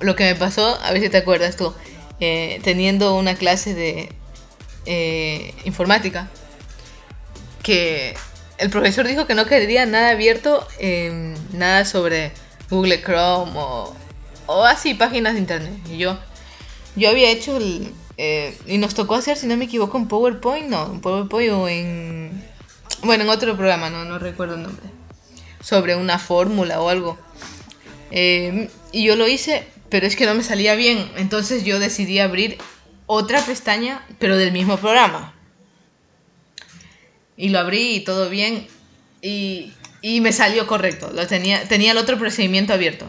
lo 0.00 0.14
que 0.16 0.24
me 0.24 0.34
pasó, 0.34 0.78
a 0.82 0.92
ver 0.92 1.02
si 1.02 1.08
te 1.08 1.16
acuerdas 1.18 1.56
tú, 1.56 1.72
eh, 2.20 2.60
teniendo 2.62 3.14
una 3.16 3.34
clase 3.36 3.74
de 3.74 4.10
eh, 4.86 5.54
informática, 5.64 6.28
que 7.62 8.14
el 8.58 8.70
profesor 8.70 9.06
dijo 9.06 9.26
que 9.26 9.34
no 9.34 9.46
quería 9.46 9.86
nada 9.86 10.10
abierto, 10.10 10.66
eh, 10.78 11.34
nada 11.52 11.84
sobre 11.84 12.32
Google 12.70 13.00
Chrome 13.02 13.52
o, 13.54 13.94
o 14.48 14.64
así, 14.64 14.94
páginas 14.94 15.34
de 15.34 15.40
internet. 15.40 15.78
Y 15.92 15.98
yo, 15.98 16.18
yo 16.96 17.10
había 17.10 17.30
hecho 17.30 17.58
el... 17.58 17.92
eh, 18.16 18.58
y 18.66 18.78
nos 18.78 18.94
tocó 18.94 19.14
hacer, 19.14 19.36
si 19.36 19.46
no 19.46 19.56
me 19.56 19.66
equivoco, 19.66 19.96
en 19.98 20.08
PowerPoint, 20.08 20.68
no, 20.68 20.86
en 20.90 21.00
PowerPoint 21.00 21.52
o 21.52 21.68
en... 21.68 22.44
Bueno, 23.04 23.22
en 23.24 23.30
otro 23.30 23.54
programa, 23.56 23.90
no, 23.90 24.04
no 24.04 24.18
recuerdo 24.18 24.56
el 24.56 24.62
nombre. 24.62 24.86
Sobre 25.60 25.94
una 25.94 26.18
fórmula 26.18 26.80
o 26.80 26.88
algo. 26.88 27.18
Eh, 28.10 28.70
y 28.90 29.04
yo 29.04 29.16
lo 29.16 29.28
hice, 29.28 29.66
pero 29.90 30.06
es 30.06 30.16
que 30.16 30.26
no 30.26 30.34
me 30.34 30.42
salía 30.42 30.74
bien. 30.74 31.08
Entonces 31.16 31.64
yo 31.64 31.78
decidí 31.78 32.18
abrir 32.18 32.58
otra 33.06 33.40
pestaña, 33.42 34.04
pero 34.18 34.36
del 34.36 34.50
mismo 34.50 34.78
programa. 34.78 35.34
Y 37.36 37.50
lo 37.50 37.58
abrí 37.58 37.96
y 37.96 38.00
todo 38.00 38.30
bien. 38.30 38.66
Y, 39.20 39.74
y 40.00 40.20
me 40.22 40.32
salió 40.32 40.66
correcto. 40.66 41.10
Lo 41.12 41.26
tenía, 41.26 41.68
tenía 41.68 41.92
el 41.92 41.98
otro 41.98 42.18
procedimiento 42.18 42.72
abierto. 42.72 43.06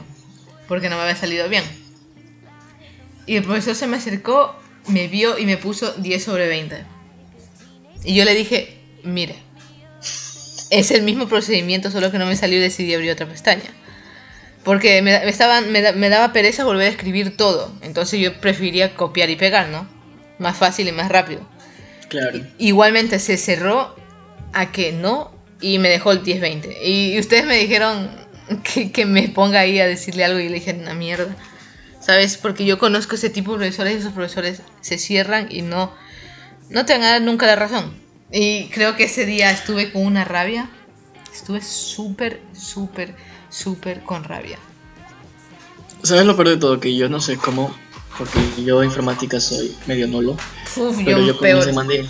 Porque 0.70 0.88
no 0.88 0.96
me 0.96 1.02
había 1.02 1.16
salido 1.18 1.50
bien. 1.50 1.64
Y 3.26 3.36
el 3.36 3.44
profesor 3.44 3.76
se 3.76 3.88
me 3.88 3.98
acercó, 3.98 4.56
me 4.88 5.08
vio 5.08 5.38
y 5.38 5.46
me 5.46 5.58
puso 5.58 5.92
10 5.94 6.24
sobre 6.24 6.48
20. 6.48 6.86
Y 8.06 8.16
yo 8.16 8.24
le 8.24 8.34
dije, 8.34 8.80
mire, 9.04 9.36
es 10.70 10.92
el 10.92 11.02
mismo 11.02 11.28
procedimiento, 11.28 11.92
solo 11.92 12.12
que 12.12 12.18
no 12.18 12.26
me 12.26 12.36
salió 12.36 12.60
y 12.60 12.62
decidí 12.62 12.94
abrir 12.94 13.12
otra 13.12 13.28
pestaña. 13.28 13.70
Porque 14.64 15.02
me, 15.02 15.20
me 15.96 16.10
daba 16.10 16.34
pereza 16.34 16.64
volver 16.64 16.88
a 16.88 16.92
escribir 16.92 17.36
todo. 17.36 17.72
Entonces 17.82 18.20
yo 18.20 18.40
prefería 18.40 18.96
copiar 18.96 19.30
y 19.30 19.36
pegar, 19.36 19.70
¿no? 19.70 19.88
Más 20.38 20.58
fácil 20.58 20.88
y 20.88 20.92
más 20.92 21.10
rápido. 21.10 21.42
Claro. 22.10 22.40
Igualmente 22.58 23.20
se 23.20 23.38
cerró 23.38 23.96
a 24.54 24.72
que 24.72 24.92
no 24.92 25.32
y 25.62 25.80
me 25.80 25.90
dejó 25.90 26.12
el 26.12 26.24
10-20. 26.24 26.78
Y, 26.84 27.14
y 27.14 27.20
ustedes 27.20 27.46
me 27.46 27.58
dijeron 27.58 28.10
que, 28.64 28.92
que 28.92 29.06
me 29.06 29.30
ponga 29.30 29.62
ahí 29.62 29.80
a 29.80 29.88
decirle 29.88 30.24
algo 30.26 30.40
y 30.40 30.50
le 30.50 30.56
dije, 30.56 30.74
una 30.74 30.94
mierda. 30.94 31.36
¿Sabes? 32.00 32.38
Porque 32.38 32.66
yo 32.66 32.80
conozco 32.80 33.16
ese 33.16 33.30
tipo 33.30 33.52
de 33.52 33.58
profesores 33.58 33.94
y 33.94 33.98
esos 33.98 34.14
profesores 34.14 34.62
se 34.82 34.98
cierran 34.98 35.48
y 35.52 35.62
no, 35.62 35.94
no 36.70 36.86
te 36.86 36.94
van 36.94 37.04
a 37.04 37.12
dar 37.12 37.22
nunca 37.22 37.46
la 37.46 37.56
razón. 37.56 37.94
Y 38.32 38.66
creo 38.70 38.96
que 38.96 39.06
ese 39.06 39.26
día 39.26 39.52
estuve 39.52 39.92
con 39.92 40.06
una 40.06 40.24
rabia. 40.24 40.70
Estuve 41.34 41.62
súper, 41.62 42.42
súper, 42.54 43.16
súper 43.50 44.02
con 44.04 44.24
rabia. 44.24 44.58
¿Sabes 46.04 46.26
lo 46.26 46.36
peor 46.36 46.50
de 46.50 46.58
todo? 46.58 46.80
Que 46.80 46.96
yo 46.96 47.10
no 47.10 47.20
sé 47.20 47.38
cómo. 47.38 47.76
Porque 48.18 48.40
yo 48.64 48.84
informática 48.84 49.40
soy 49.40 49.76
medio 49.86 50.08
nulo. 50.08 50.34
Uf, 50.76 50.98
Pero 51.04 51.20
yo, 51.20 51.28
yo 51.28 51.34
con 51.34 51.42
peor. 51.42 51.62
ese 51.62 51.74
man 51.74 51.88
de. 51.88 52.06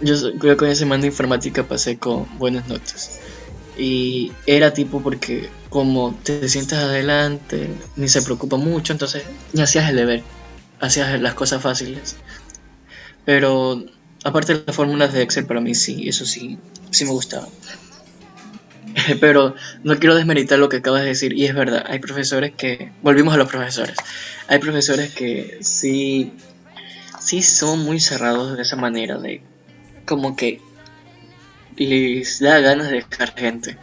Yo, 0.00 0.14
yo 0.30 0.56
con 0.56 0.68
ese 0.68 0.86
man 0.86 1.00
de 1.00 1.08
informática 1.08 1.64
pasé 1.64 1.98
con 1.98 2.26
buenas 2.38 2.66
notas. 2.68 3.20
Y 3.78 4.32
era 4.46 4.74
tipo 4.74 5.00
porque 5.00 5.48
como 5.70 6.14
te 6.22 6.48
sientas 6.48 6.80
adelante, 6.80 7.70
ni 7.96 8.08
se 8.08 8.22
preocupa 8.22 8.56
mucho, 8.56 8.92
entonces 8.92 9.22
ni 9.52 9.62
hacías 9.62 9.88
el 9.88 9.96
deber, 9.96 10.22
hacías 10.80 11.20
las 11.20 11.34
cosas 11.34 11.62
fáciles. 11.62 12.16
Pero 13.24 13.84
aparte 14.24 14.62
las 14.66 14.74
fórmulas 14.74 15.12
de 15.12 15.22
Excel 15.22 15.46
para 15.46 15.60
mí 15.60 15.74
sí, 15.74 16.08
eso 16.08 16.26
sí, 16.26 16.58
sí 16.90 17.04
me 17.04 17.12
gustaba. 17.12 17.46
Pero 19.20 19.54
no 19.84 19.98
quiero 19.98 20.16
desmeritar 20.16 20.58
lo 20.58 20.68
que 20.68 20.78
acabas 20.78 21.02
de 21.02 21.08
decir, 21.08 21.32
y 21.34 21.44
es 21.44 21.54
verdad, 21.54 21.84
hay 21.86 21.98
profesores 21.98 22.52
que, 22.56 22.90
volvimos 23.02 23.34
a 23.34 23.36
los 23.36 23.48
profesores, 23.48 23.96
hay 24.48 24.58
profesores 24.58 25.14
que 25.14 25.58
sí, 25.60 26.32
sí 27.20 27.42
son 27.42 27.84
muy 27.84 28.00
cerrados 28.00 28.56
de 28.56 28.62
esa 28.62 28.76
manera, 28.76 29.18
de 29.18 29.42
como 30.04 30.36
que 30.36 30.60
les 31.86 32.40
da 32.40 32.60
ganas 32.60 32.90
de 32.90 33.02
dejar 33.08 33.34
gente. 33.38 33.76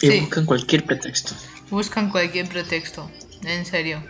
Y 0.00 0.10
Sí. 0.10 0.20
buscan 0.20 0.44
cualquier 0.46 0.84
pretexto. 0.84 1.34
Buscan 1.70 2.10
cualquier 2.10 2.46
pretexto, 2.48 3.10
en 3.44 3.64
serio. 3.66 4.02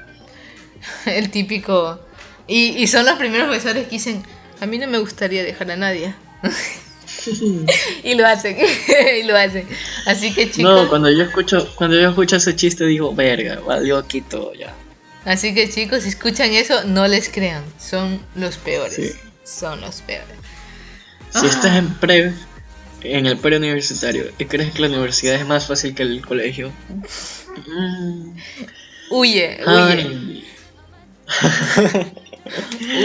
El 1.07 1.31
típico... 1.31 2.01
Y, 2.49 2.77
y 2.81 2.87
son 2.87 3.05
los 3.07 3.17
primeros 3.19 3.49
profesores 3.49 3.85
que 3.85 3.91
dicen, 3.91 4.23
a 4.61 4.67
mí 4.67 4.79
no 4.79 4.87
me 4.87 4.99
gustaría 4.99 5.43
dejar 5.43 5.71
a 5.73 5.77
nadie. 5.77 6.15
y 8.05 8.15
lo 8.15 8.27
hacen, 8.27 8.57
y 9.21 9.23
lo 9.25 9.37
hacen. 9.37 9.67
Así 10.07 10.33
que 10.33 10.51
chicos, 10.51 10.63
No, 10.83 10.89
cuando 10.89 11.11
yo 11.11 11.25
escucho, 11.25 11.69
cuando 11.77 11.99
yo 12.01 12.11
escucho 12.11 12.37
ese 12.37 12.55
chiste 12.55 12.85
digo, 12.87 13.13
verga, 13.15 13.59
valió 13.67 13.99
aquí 13.99 14.21
todo 14.21 14.55
ya. 14.55 14.73
así 15.25 15.55
que 15.55 15.69
chicos, 15.69 16.05
si 16.05 16.11
escuchan 16.11 16.53
eso, 16.53 16.85
no 16.85 17.09
les 17.09 17.29
crean. 17.29 17.65
Son 17.81 18.21
los 18.37 18.57
peores. 18.59 18.95
Sí. 18.95 19.11
Son 19.45 19.81
los 19.81 20.01
peores. 20.03 20.37
Si 21.41 21.47
estás 21.47 21.77
en 21.77 21.95
pre, 21.95 22.33
en 23.03 23.27
el 23.27 23.37
preuniversitario, 23.39 24.25
y 24.39 24.45
crees 24.47 24.73
que 24.73 24.81
la 24.83 24.89
universidad 24.89 25.35
es 25.37 25.47
más 25.47 25.67
fácil 25.67 25.95
que 25.95 26.03
el 26.03 26.25
colegio, 26.25 26.73
mm, 27.67 28.31
Huye, 29.11 29.61
huye, 29.67 30.43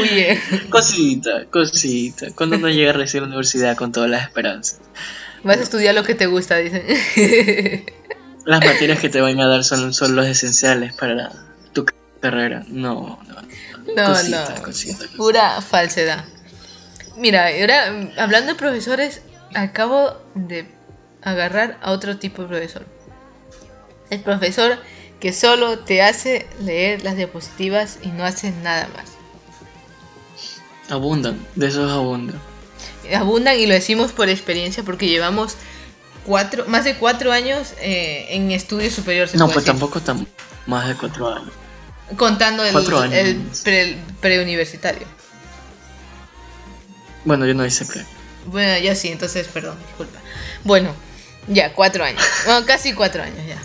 huye. 0.02 0.41
cosita, 0.70 1.46
cosita. 1.50 2.28
Cuando 2.36 2.58
uno 2.58 2.70
llega 2.70 2.91
a 2.91 2.94
recibir 2.94 3.24
la 3.24 3.28
universidad 3.28 3.76
con 3.78 3.91
todas 3.91 4.10
las 4.10 4.24
esperanzas. 4.24 4.80
Vas 5.44 5.58
a 5.58 5.62
estudiar 5.62 5.96
lo 5.96 6.04
que 6.04 6.15
te 6.15 6.28
gusta, 6.28 6.58
dicen. 6.58 6.84
Las 8.46 8.65
materias 8.65 9.00
que 9.00 9.10
te 9.10 9.22
van 9.22 9.39
a 9.39 9.48
dar 9.48 9.63
son, 9.63 9.94
son 9.94 10.15
los 10.15 10.26
esenciales 10.26 10.94
para 10.96 11.32
tu 11.74 11.86
carrera. 12.20 12.63
No, 12.70 13.20
no. 13.28 13.36
No, 13.96 14.06
Cosita, 14.13 14.56
no. 14.58 14.63
cosita, 14.63 14.96
cosita. 14.98 15.17
Pura 15.17 15.62
falsedad. 15.62 16.26
Mira, 17.17 17.47
ahora 17.47 18.10
hablando 18.17 18.54
de 18.54 18.58
profesores, 18.58 19.21
acabo 19.54 20.13
de 20.36 20.67
agarrar 21.21 21.78
a 21.82 21.91
otro 21.91 22.17
tipo 22.17 22.41
de 22.43 22.47
profesor. 22.47 22.86
El 24.10 24.19
profesor 24.21 24.78
que 25.19 25.34
solo 25.34 25.80
te 25.80 26.02
hace 26.02 26.47
leer 26.62 27.04
las 27.04 27.15
diapositivas 27.15 28.00
y 28.02 28.08
no 28.08 28.24
hace 28.26 28.52
nada 28.63 28.89
más. 28.95 29.12
Abundan, 30.89 31.39
de 31.56 31.67
esos 31.67 31.91
abundan. 31.91 32.39
Abundan 33.15 33.58
y 33.58 33.65
lo 33.67 33.74
decimos 33.74 34.12
por 34.12 34.30
experiencia 34.30 34.84
porque 34.84 35.08
llevamos 35.08 35.56
cuatro, 36.26 36.65
más 36.67 36.84
de 36.86 36.95
cuatro 36.95 37.32
años 37.32 37.74
eh, 37.82 38.26
en 38.30 38.52
estudio 38.52 38.89
superior. 38.89 39.28
se 39.28 39.38
No, 39.38 39.45
puede 39.45 39.54
pues 39.56 39.65
decir. 39.65 39.80
tampoco 39.80 40.02
tan 40.02 40.28
más 40.65 40.88
de 40.88 40.95
cuatro 40.95 41.28
años. 41.34 41.52
Contando 42.17 42.65
el, 42.65 42.74
pre- 43.63 43.97
preuniversitario. 44.19 45.08
Bueno, 47.26 47.46
yo 47.46 47.54
no 47.54 47.66
hice 47.66 47.86
pre. 47.86 48.06
Bueno, 48.46 48.78
yo 48.84 48.96
sí, 48.96 49.10
entonces, 49.10 49.48
perdón, 49.48 49.78
disculpa. 49.88 50.20
Bueno, 50.64 50.94
ya, 51.48 51.74
cuatro 51.74 52.04
años. 52.04 52.22
Bueno, 52.46 52.66
casi 52.66 52.94
cuatro 52.94 53.24
años 53.24 53.40
ya. 53.48 53.62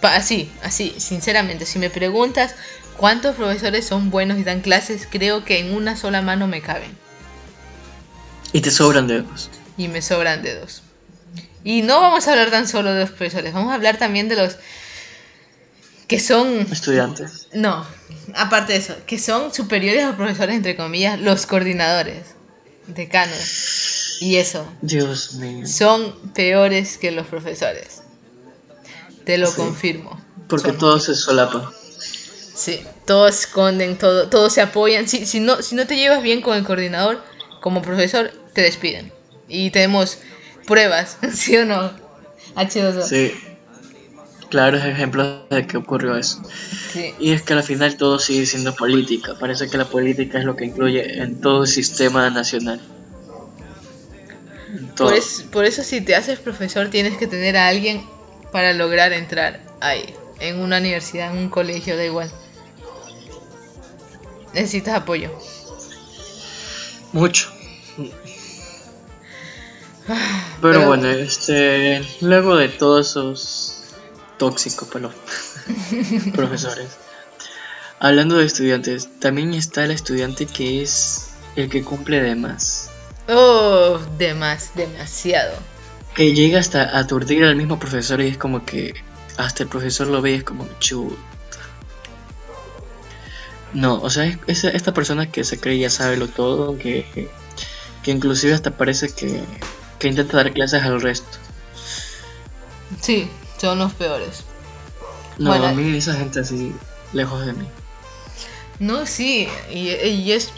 Pa- 0.00 0.16
así, 0.16 0.50
así, 0.62 0.94
sinceramente, 0.98 1.66
si 1.66 1.78
me 1.78 1.90
preguntas 1.90 2.54
cuántos 2.96 3.36
profesores 3.36 3.86
son 3.86 4.10
buenos 4.10 4.38
y 4.38 4.44
dan 4.44 4.60
clases, 4.60 5.08
creo 5.10 5.44
que 5.44 5.58
en 5.58 5.74
una 5.74 5.96
sola 5.96 6.22
mano 6.22 6.46
me 6.46 6.60
caben. 6.60 6.96
Y 8.52 8.60
te 8.60 8.70
sobran 8.70 9.06
dedos. 9.06 9.50
Y 9.76 9.88
me 9.88 10.02
sobran 10.02 10.42
dedos. 10.42 10.82
Y 11.64 11.82
no 11.82 12.00
vamos 12.00 12.26
a 12.28 12.32
hablar 12.32 12.50
tan 12.50 12.68
solo 12.68 12.92
de 12.92 13.00
los 13.00 13.10
profesores, 13.10 13.54
vamos 13.54 13.72
a 13.72 13.74
hablar 13.74 13.96
también 13.96 14.28
de 14.28 14.36
los 14.36 14.56
que 16.06 16.18
son... 16.20 16.66
Estudiantes. 16.70 17.48
No, 17.54 17.86
aparte 18.34 18.72
de 18.74 18.78
eso, 18.78 18.94
que 19.06 19.18
son 19.18 19.52
superiores 19.54 20.04
a 20.04 20.08
los 20.08 20.16
profesores, 20.16 20.56
entre 20.56 20.76
comillas, 20.76 21.20
los 21.20 21.46
coordinadores, 21.46 22.34
decanos. 22.86 24.18
Y 24.20 24.36
eso. 24.36 24.66
Dios 24.82 25.34
mío. 25.34 25.66
Son 25.66 26.14
peores 26.32 26.98
que 26.98 27.10
los 27.10 27.26
profesores. 27.26 28.02
Te 29.24 29.38
lo 29.38 29.46
Sí. 29.48 29.56
confirmo. 29.56 30.20
Porque 30.48 30.70
Son- 30.70 30.78
todo 30.78 30.98
se 31.00 31.14
solapa. 31.14 31.72
Sí, 32.54 32.80
todos 33.06 33.40
esconden, 33.40 33.96
todo, 33.98 34.28
todos 34.28 34.52
se 34.52 34.60
apoyan. 34.60 35.08
Si, 35.08 35.26
si, 35.26 35.40
no, 35.40 35.62
si 35.62 35.74
no 35.74 35.86
te 35.86 35.96
llevas 35.96 36.22
bien 36.22 36.40
con 36.42 36.56
el 36.56 36.64
coordinador, 36.64 37.22
como 37.60 37.82
profesor, 37.82 38.30
te 38.52 38.60
despiden. 38.62 39.12
Y 39.48 39.70
tenemos 39.70 40.18
pruebas, 40.66 41.16
¿sí 41.34 41.56
o 41.56 41.64
no? 41.64 41.90
H2O. 42.54 43.02
Sí. 43.02 43.32
Claros 44.52 44.84
ejemplos 44.84 45.48
de 45.48 45.66
que 45.66 45.78
ocurrió 45.78 46.14
eso. 46.14 46.42
Sí. 46.92 47.14
Y 47.18 47.32
es 47.32 47.40
que 47.40 47.54
al 47.54 47.62
final 47.62 47.96
todo 47.96 48.18
sigue 48.18 48.44
siendo 48.44 48.74
política. 48.74 49.34
Parece 49.40 49.66
que 49.70 49.78
la 49.78 49.86
política 49.86 50.38
es 50.38 50.44
lo 50.44 50.56
que 50.56 50.66
incluye 50.66 51.22
en 51.22 51.40
todo 51.40 51.62
el 51.62 51.68
sistema 51.68 52.28
nacional. 52.28 52.78
Todo. 54.94 55.08
Por, 55.08 55.16
es- 55.16 55.46
por 55.50 55.64
eso 55.64 55.82
si 55.82 56.02
te 56.02 56.14
haces 56.14 56.38
profesor 56.38 56.88
tienes 56.90 57.16
que 57.16 57.26
tener 57.26 57.56
a 57.56 57.68
alguien 57.68 58.04
para 58.52 58.74
lograr 58.74 59.14
entrar 59.14 59.60
ahí. 59.80 60.14
En 60.38 60.58
una 60.60 60.76
universidad, 60.76 61.30
en 61.32 61.38
un 61.38 61.48
colegio, 61.48 61.96
da 61.96 62.04
igual. 62.04 62.30
Necesitas 64.52 64.96
apoyo. 64.96 65.30
Mucho. 67.14 67.48
Pero, 70.06 70.18
Pero- 70.60 70.86
bueno, 70.88 71.08
este, 71.08 72.02
luego 72.20 72.56
de 72.56 72.68
todos 72.68 73.10
esos 73.10 73.71
tóxicos 74.38 74.88
para 74.88 75.00
los 75.08 75.14
profesores, 76.34 76.88
hablando 78.00 78.36
de 78.36 78.46
estudiantes, 78.46 79.08
también 79.20 79.54
está 79.54 79.84
el 79.84 79.90
estudiante 79.92 80.46
que 80.46 80.82
es 80.82 81.30
el 81.56 81.68
que 81.68 81.82
cumple 81.84 82.20
de 82.22 82.34
más, 82.34 82.88
Oh, 83.28 83.98
demás, 84.18 84.72
demasiado. 84.74 85.56
que 86.14 86.34
llega 86.34 86.58
hasta 86.58 86.98
aturdir 86.98 87.44
al 87.44 87.56
mismo 87.56 87.78
profesor 87.78 88.20
y 88.20 88.26
es 88.28 88.36
como 88.38 88.64
que 88.64 88.94
hasta 89.38 89.62
el 89.62 89.68
profesor 89.68 90.08
lo 90.08 90.20
ve 90.20 90.32
y 90.32 90.34
es 90.34 90.44
como 90.44 90.68
chuta. 90.80 91.16
No, 93.72 94.00
o 94.02 94.10
sea, 94.10 94.24
es, 94.26 94.38
es 94.46 94.64
esta 94.64 94.92
persona 94.92 95.30
que 95.30 95.44
se 95.44 95.58
cree 95.58 95.78
ya 95.78 95.88
sabe 95.88 96.16
lo 96.18 96.28
todo, 96.28 96.76
que, 96.76 97.30
que 98.02 98.10
inclusive 98.10 98.52
hasta 98.52 98.72
parece 98.72 99.14
que, 99.14 99.42
que 99.98 100.08
intenta 100.08 100.36
dar 100.36 100.52
clases 100.52 100.82
al 100.82 101.00
resto. 101.00 101.38
Sí, 103.00 103.30
son 103.62 103.78
los 103.78 103.92
peores. 103.94 104.44
No, 105.38 105.50
Bueno. 105.50 105.66
a 105.68 105.72
mí 105.72 105.96
esa 105.96 106.14
gente 106.14 106.40
así, 106.40 106.74
lejos 107.12 107.46
de 107.46 107.52
mí. 107.52 107.66
No, 108.78 109.06
sí, 109.06 109.48
y, 109.70 109.90
y 109.90 110.32
es. 110.32 110.50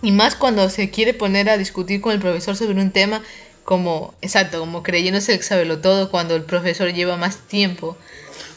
Y 0.00 0.12
más 0.12 0.34
cuando 0.36 0.70
se 0.70 0.90
quiere 0.90 1.12
poner 1.12 1.50
a 1.50 1.58
discutir 1.58 2.00
con 2.00 2.12
el 2.12 2.20
profesor 2.20 2.56
sobre 2.56 2.80
un 2.80 2.90
tema, 2.92 3.20
como, 3.64 4.14
exacto, 4.22 4.60
como 4.60 4.82
creyéndose 4.82 5.36
que 5.36 5.42
sabe 5.42 5.64
lo 5.66 5.80
todo, 5.80 6.10
cuando 6.10 6.36
el 6.36 6.44
profesor 6.44 6.92
lleva 6.92 7.16
más 7.18 7.36
tiempo 7.48 7.96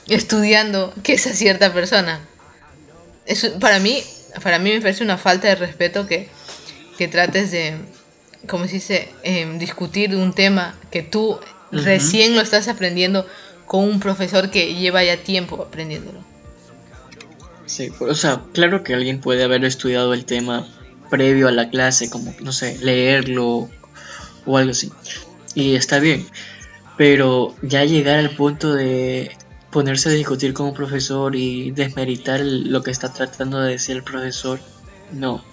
estudiando 0.08 0.94
que 1.04 1.14
esa 1.14 1.34
cierta 1.34 1.74
persona. 1.74 2.22
Eso, 3.26 3.60
para 3.60 3.80
mí, 3.80 4.04
para 4.42 4.60
mí 4.60 4.72
me 4.72 4.82
parece 4.82 5.04
una 5.04 5.18
falta 5.18 5.48
de 5.48 5.56
respeto 5.56 6.06
que, 6.08 6.30
que 6.98 7.08
trates 7.08 7.52
de, 7.52 7.76
como 8.48 8.66
se 8.68 8.74
dice, 8.74 9.10
Em, 9.24 9.58
discutir 9.58 10.16
un 10.16 10.34
tema 10.34 10.76
que 10.92 11.02
tú 11.02 11.40
recién 11.72 12.36
lo 12.36 12.42
estás 12.42 12.68
aprendiendo 12.68 13.26
con 13.66 13.86
un 13.86 14.00
profesor 14.00 14.50
que 14.50 14.76
lleva 14.76 15.04
ya 15.04 15.18
tiempo 15.18 15.62
aprendiéndolo. 15.62 16.20
Sí, 17.66 17.92
o 18.00 18.14
sea, 18.14 18.42
claro 18.54 18.84
que 18.84 18.94
alguien 18.94 19.20
puede 19.20 19.44
haber 19.44 19.64
estudiado 19.66 20.14
el 20.14 20.26
tema 20.26 20.68
previo 21.10 21.48
a 21.48 21.52
la 21.52 21.70
clase, 21.70 22.10
como, 22.10 22.34
no 22.42 22.52
sé, 22.52 22.78
leerlo 22.82 23.70
o 24.46 24.58
algo 24.58 24.72
así. 24.72 24.92
Y 25.56 25.76
está 25.76 26.00
bien. 26.00 26.26
Pero 26.98 27.56
ya 27.62 27.86
llegar 27.86 28.20
al 28.20 28.32
punto 28.32 28.74
de 28.74 29.36
ponerse 29.72 30.10
a 30.10 30.12
discutir 30.12 30.54
con 30.54 30.68
un 30.68 30.74
profesor 30.74 31.36
y 31.36 31.72
desmeritar 31.72 32.42
lo 32.42 32.84
que 32.84 32.92
está 32.92 33.12
tratando 33.12 33.60
de 33.60 33.72
decir 33.72 33.96
el 33.96 34.04
profesor, 34.04 34.60
no. 35.12 35.44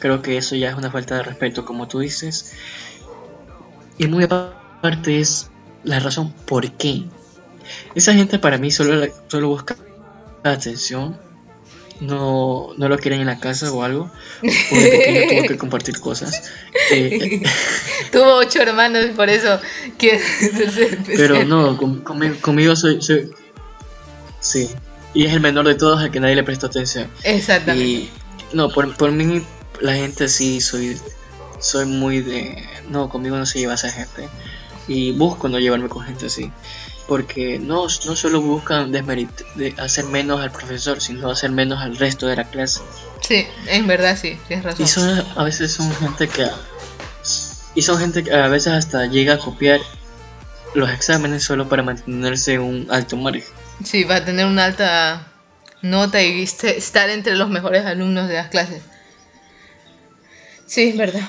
Creo 0.00 0.22
que 0.22 0.36
eso 0.36 0.56
ya 0.56 0.70
es 0.70 0.76
una 0.76 0.90
falta 0.90 1.16
de 1.16 1.22
respeto, 1.22 1.64
como 1.64 1.86
tú 1.88 2.00
dices. 2.00 2.52
Y 3.96 4.06
muy 4.06 4.24
aparte 4.24 5.20
es 5.20 5.50
la 5.84 6.00
razón 6.00 6.32
por 6.46 6.70
qué. 6.72 7.04
Esa 7.94 8.14
gente 8.14 8.38
para 8.38 8.58
mí 8.58 8.70
solo, 8.70 8.94
la- 8.96 9.08
solo 9.28 9.48
busca 9.48 9.76
atención. 10.42 11.18
No, 12.00 12.74
no 12.76 12.88
lo 12.88 12.96
quieren 12.96 13.20
en 13.20 13.26
la 13.26 13.40
casa 13.40 13.72
o 13.72 13.82
algo. 13.82 14.08
Pequeño 14.40 15.28
tuvo 15.28 15.48
que 15.48 15.58
compartir 15.58 15.98
cosas. 16.00 16.42
Eh, 16.90 17.42
Tuvo 18.12 18.36
ocho 18.36 18.62
hermanos, 18.62 19.06
por 19.14 19.28
eso 19.28 19.60
ser 19.98 20.98
pero 21.06 21.44
no, 21.44 21.76
con- 21.76 22.00
conmigo, 22.00 22.36
conmigo 22.40 22.74
soy, 22.76 23.02
soy- 23.02 23.30
Sí. 24.40 24.70
Y 25.12 25.26
es 25.26 25.34
el 25.34 25.40
menor 25.40 25.66
de 25.66 25.74
todos 25.74 26.00
al 26.00 26.10
que 26.10 26.18
nadie 26.20 26.34
le 26.36 26.44
presta 26.44 26.68
atención. 26.68 27.10
Exactamente. 27.24 27.84
Y 27.86 28.10
no, 28.54 28.70
por, 28.70 28.96
por 28.96 29.10
mí, 29.12 29.42
la 29.80 29.94
gente 29.94 30.28
sí, 30.30 30.60
soy, 30.62 30.98
soy 31.58 31.84
muy 31.84 32.20
de. 32.22 32.64
No, 32.88 33.10
conmigo 33.10 33.36
no 33.36 33.44
se 33.44 33.58
lleva 33.58 33.74
esa 33.74 33.90
gente. 33.90 34.28
Y 34.88 35.12
busco 35.12 35.48
no 35.48 35.58
llevarme 35.58 35.88
con 35.88 36.02
gente 36.02 36.26
así. 36.26 36.50
Porque 37.06 37.58
no, 37.58 37.84
no 37.84 38.16
solo 38.16 38.40
buscan 38.40 38.90
desmerit 38.90 39.30
de 39.54 39.74
hacer 39.78 40.04
menos 40.06 40.40
al 40.40 40.50
profesor, 40.50 41.00
sino 41.00 41.30
hacer 41.30 41.50
menos 41.50 41.80
al 41.80 41.96
resto 41.96 42.26
de 42.26 42.36
la 42.36 42.44
clase. 42.44 42.80
Sí, 43.20 43.46
en 43.66 43.86
verdad 43.86 44.18
sí, 44.20 44.38
tienes 44.48 44.64
razón. 44.64 44.84
Y 44.84 44.88
son, 44.88 45.24
a 45.36 45.44
veces 45.44 45.72
son 45.72 45.94
gente 45.96 46.28
que. 46.28 46.48
Y 47.74 47.82
son 47.82 47.98
gente 47.98 48.24
que 48.24 48.32
a 48.32 48.48
veces 48.48 48.72
hasta 48.72 49.06
llega 49.06 49.34
a 49.34 49.38
copiar 49.38 49.80
los 50.74 50.90
exámenes 50.90 51.44
solo 51.44 51.68
para 51.68 51.82
mantenerse 51.82 52.54
en 52.54 52.60
un 52.60 52.86
alto 52.90 53.16
margen. 53.16 53.44
Sí, 53.84 54.04
va 54.04 54.16
a 54.16 54.24
tener 54.24 54.46
una 54.46 54.64
alta 54.64 55.28
nota 55.82 56.22
y 56.22 56.42
estar 56.42 57.10
entre 57.10 57.36
los 57.36 57.48
mejores 57.50 57.84
alumnos 57.84 58.28
de 58.28 58.34
las 58.34 58.48
clases. 58.48 58.82
Sí, 60.66 60.90
es 60.90 60.96
verdad. 60.96 61.28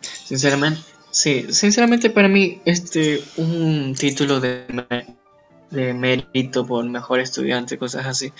Sinceramente, 0.00 0.80
sí, 1.10 1.46
sinceramente 1.50 2.10
para 2.10 2.28
mí 2.28 2.60
este 2.64 3.22
un 3.36 3.94
título 3.98 4.40
de, 4.40 4.64
de 5.70 5.94
mérito 5.94 6.66
por 6.66 6.84
mejor 6.84 7.20
estudiante, 7.20 7.78
cosas 7.78 8.06
así, 8.06 8.32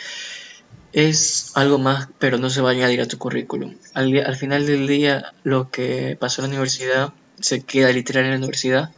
es 0.93 1.53
algo 1.55 1.79
más, 1.79 2.09
pero 2.19 2.39
no 2.39 2.51
se 2.51 2.61
va 2.61 2.71
a 2.71 2.73
añadir 2.73 3.01
a 3.01 3.07
tu 3.07 3.19
currículum. 3.19 3.75
Al, 3.95 4.17
al 4.25 4.37
final 4.37 4.67
del 4.67 4.87
día, 4.87 5.33
lo 5.45 5.71
que 5.71 6.17
pasó 6.19 6.43
en 6.43 6.45
la 6.45 6.55
universidad 6.55 7.13
se 7.41 7.63
queda 7.63 7.93
literal 7.93 8.25
en 8.25 8.31
la 8.31 8.37
universidad, 8.37 8.91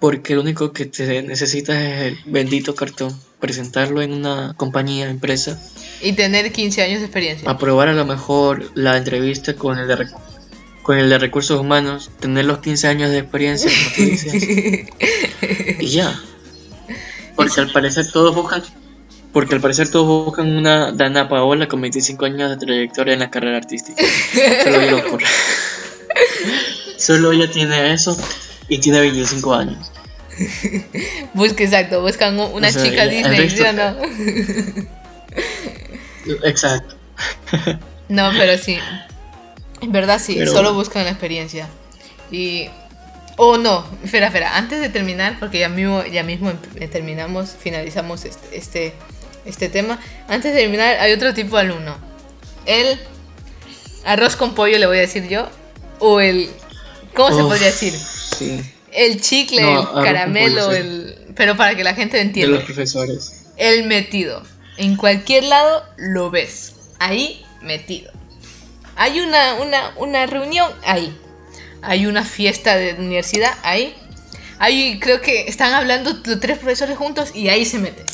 porque 0.00 0.34
lo 0.34 0.42
único 0.42 0.72
que 0.72 0.86
te 0.86 1.22
necesitas 1.22 1.76
es 1.76 2.02
el 2.02 2.18
bendito 2.26 2.74
cartón, 2.74 3.18
presentarlo 3.40 4.02
en 4.02 4.12
una 4.12 4.54
compañía, 4.56 5.08
empresa, 5.08 5.60
Y 6.02 6.12
tener 6.12 6.52
15 6.52 6.82
años 6.82 7.00
de 7.00 7.06
experiencia. 7.06 7.50
aprobar 7.50 7.88
a 7.88 7.92
lo 7.92 8.04
mejor 8.04 8.70
la 8.74 8.96
entrevista 8.96 9.54
con 9.54 9.78
el 9.78 9.86
de, 9.86 10.08
con 10.84 10.98
el 10.98 11.08
de 11.08 11.18
recursos 11.18 11.58
humanos, 11.58 12.10
tener 12.20 12.44
los 12.44 12.58
15 12.58 12.86
años 12.88 13.10
de 13.10 13.18
experiencia, 13.18 13.70
como 13.70 13.96
tú 13.96 14.02
dices, 14.02 14.34
y 15.80 15.86
ya. 15.88 16.14
Porque 17.34 17.60
al 17.62 17.72
parecer 17.72 18.06
todos 18.12 18.34
buscan, 18.34 18.62
porque 19.32 19.54
al 19.54 19.62
parecer 19.62 19.88
todos 19.88 20.26
buscan 20.26 20.54
una 20.54 20.92
Dana 20.92 21.26
Paola 21.28 21.66
con 21.68 21.80
25 21.80 22.26
años 22.26 22.50
de 22.50 22.58
trayectoria 22.58 23.14
en 23.14 23.20
la 23.20 23.30
carrera 23.30 23.56
artística. 23.56 24.00
Solo 24.62 24.80
ella 24.82 24.90
lo 24.90 24.98
ocurre. 25.08 25.24
Solo 26.98 27.32
ella 27.32 27.50
tiene 27.50 27.94
eso 27.94 28.16
y 28.68 28.78
tiene 28.78 29.00
25 29.00 29.54
años. 29.54 29.90
Busca, 31.32 31.64
exacto, 31.64 32.02
buscan 32.02 32.38
una 32.38 32.68
O 32.68 32.70
sea, 32.70 32.84
chica 32.84 33.06
Disney, 33.06 33.48
¿sí 33.48 33.62
o 33.62 33.72
no? 33.72 33.96
Exacto. 36.44 36.94
No, 38.08 38.30
pero 38.36 38.58
sí. 38.58 38.78
En 39.84 39.92
verdad 39.92 40.20
sí, 40.22 40.34
Pero- 40.38 40.52
solo 40.52 40.74
buscan 40.74 41.04
la 41.04 41.10
experiencia. 41.10 41.68
Y. 42.30 42.68
Oh, 43.36 43.56
no, 43.58 43.84
espera, 44.04 44.26
espera. 44.28 44.56
Antes 44.56 44.80
de 44.80 44.88
terminar, 44.88 45.38
porque 45.40 45.58
ya 45.58 45.68
mismo, 45.68 46.04
ya 46.06 46.22
mismo 46.22 46.50
em- 46.50 46.88
terminamos, 46.90 47.50
finalizamos 47.58 48.24
este, 48.24 48.56
este, 48.56 48.92
este 49.44 49.68
tema. 49.68 49.98
Antes 50.28 50.54
de 50.54 50.60
terminar, 50.60 50.98
hay 51.00 51.12
otro 51.12 51.34
tipo 51.34 51.56
de 51.56 51.62
alumno. 51.62 51.96
El 52.64 52.98
arroz 54.04 54.36
con 54.36 54.54
pollo, 54.54 54.78
le 54.78 54.86
voy 54.86 54.98
a 54.98 55.00
decir 55.00 55.28
yo. 55.28 55.48
O 55.98 56.20
el. 56.20 56.48
¿Cómo 57.14 57.36
se 57.36 57.42
podría 57.42 57.66
decir? 57.66 57.92
Sí, 57.94 58.60
El 58.92 59.20
chicle, 59.20 59.62
No, 59.62 59.98
el 59.98 60.04
caramelo, 60.04 60.66
pollo, 60.66 60.70
sí. 60.76 60.76
el. 60.82 61.18
Pero 61.36 61.56
para 61.56 61.74
que 61.76 61.82
la 61.84 61.94
gente 61.94 62.16
de 62.16 62.22
entienda. 62.22 62.56
los 62.56 62.64
profesores. 62.64 63.46
El 63.56 63.86
metido. 63.86 64.42
En 64.76 64.96
cualquier 64.96 65.44
lado 65.44 65.84
lo 65.96 66.30
ves. 66.30 66.74
Ahí 67.00 67.44
metido. 67.62 68.12
Hay 68.96 69.20
una, 69.20 69.54
una, 69.54 69.92
una 69.96 70.26
reunión 70.26 70.70
ahí. 70.84 71.16
Hay 71.82 72.06
una 72.06 72.24
fiesta 72.24 72.76
de 72.76 72.94
universidad 72.94 73.52
ahí. 73.62 73.94
Ahí 74.58 74.98
creo 75.00 75.20
que 75.20 75.42
están 75.48 75.72
hablando 75.72 76.12
los 76.24 76.40
tres 76.40 76.58
profesores 76.58 76.96
juntos 76.96 77.30
y 77.34 77.48
ahí 77.48 77.64
se 77.64 77.78
mete. 77.78 78.04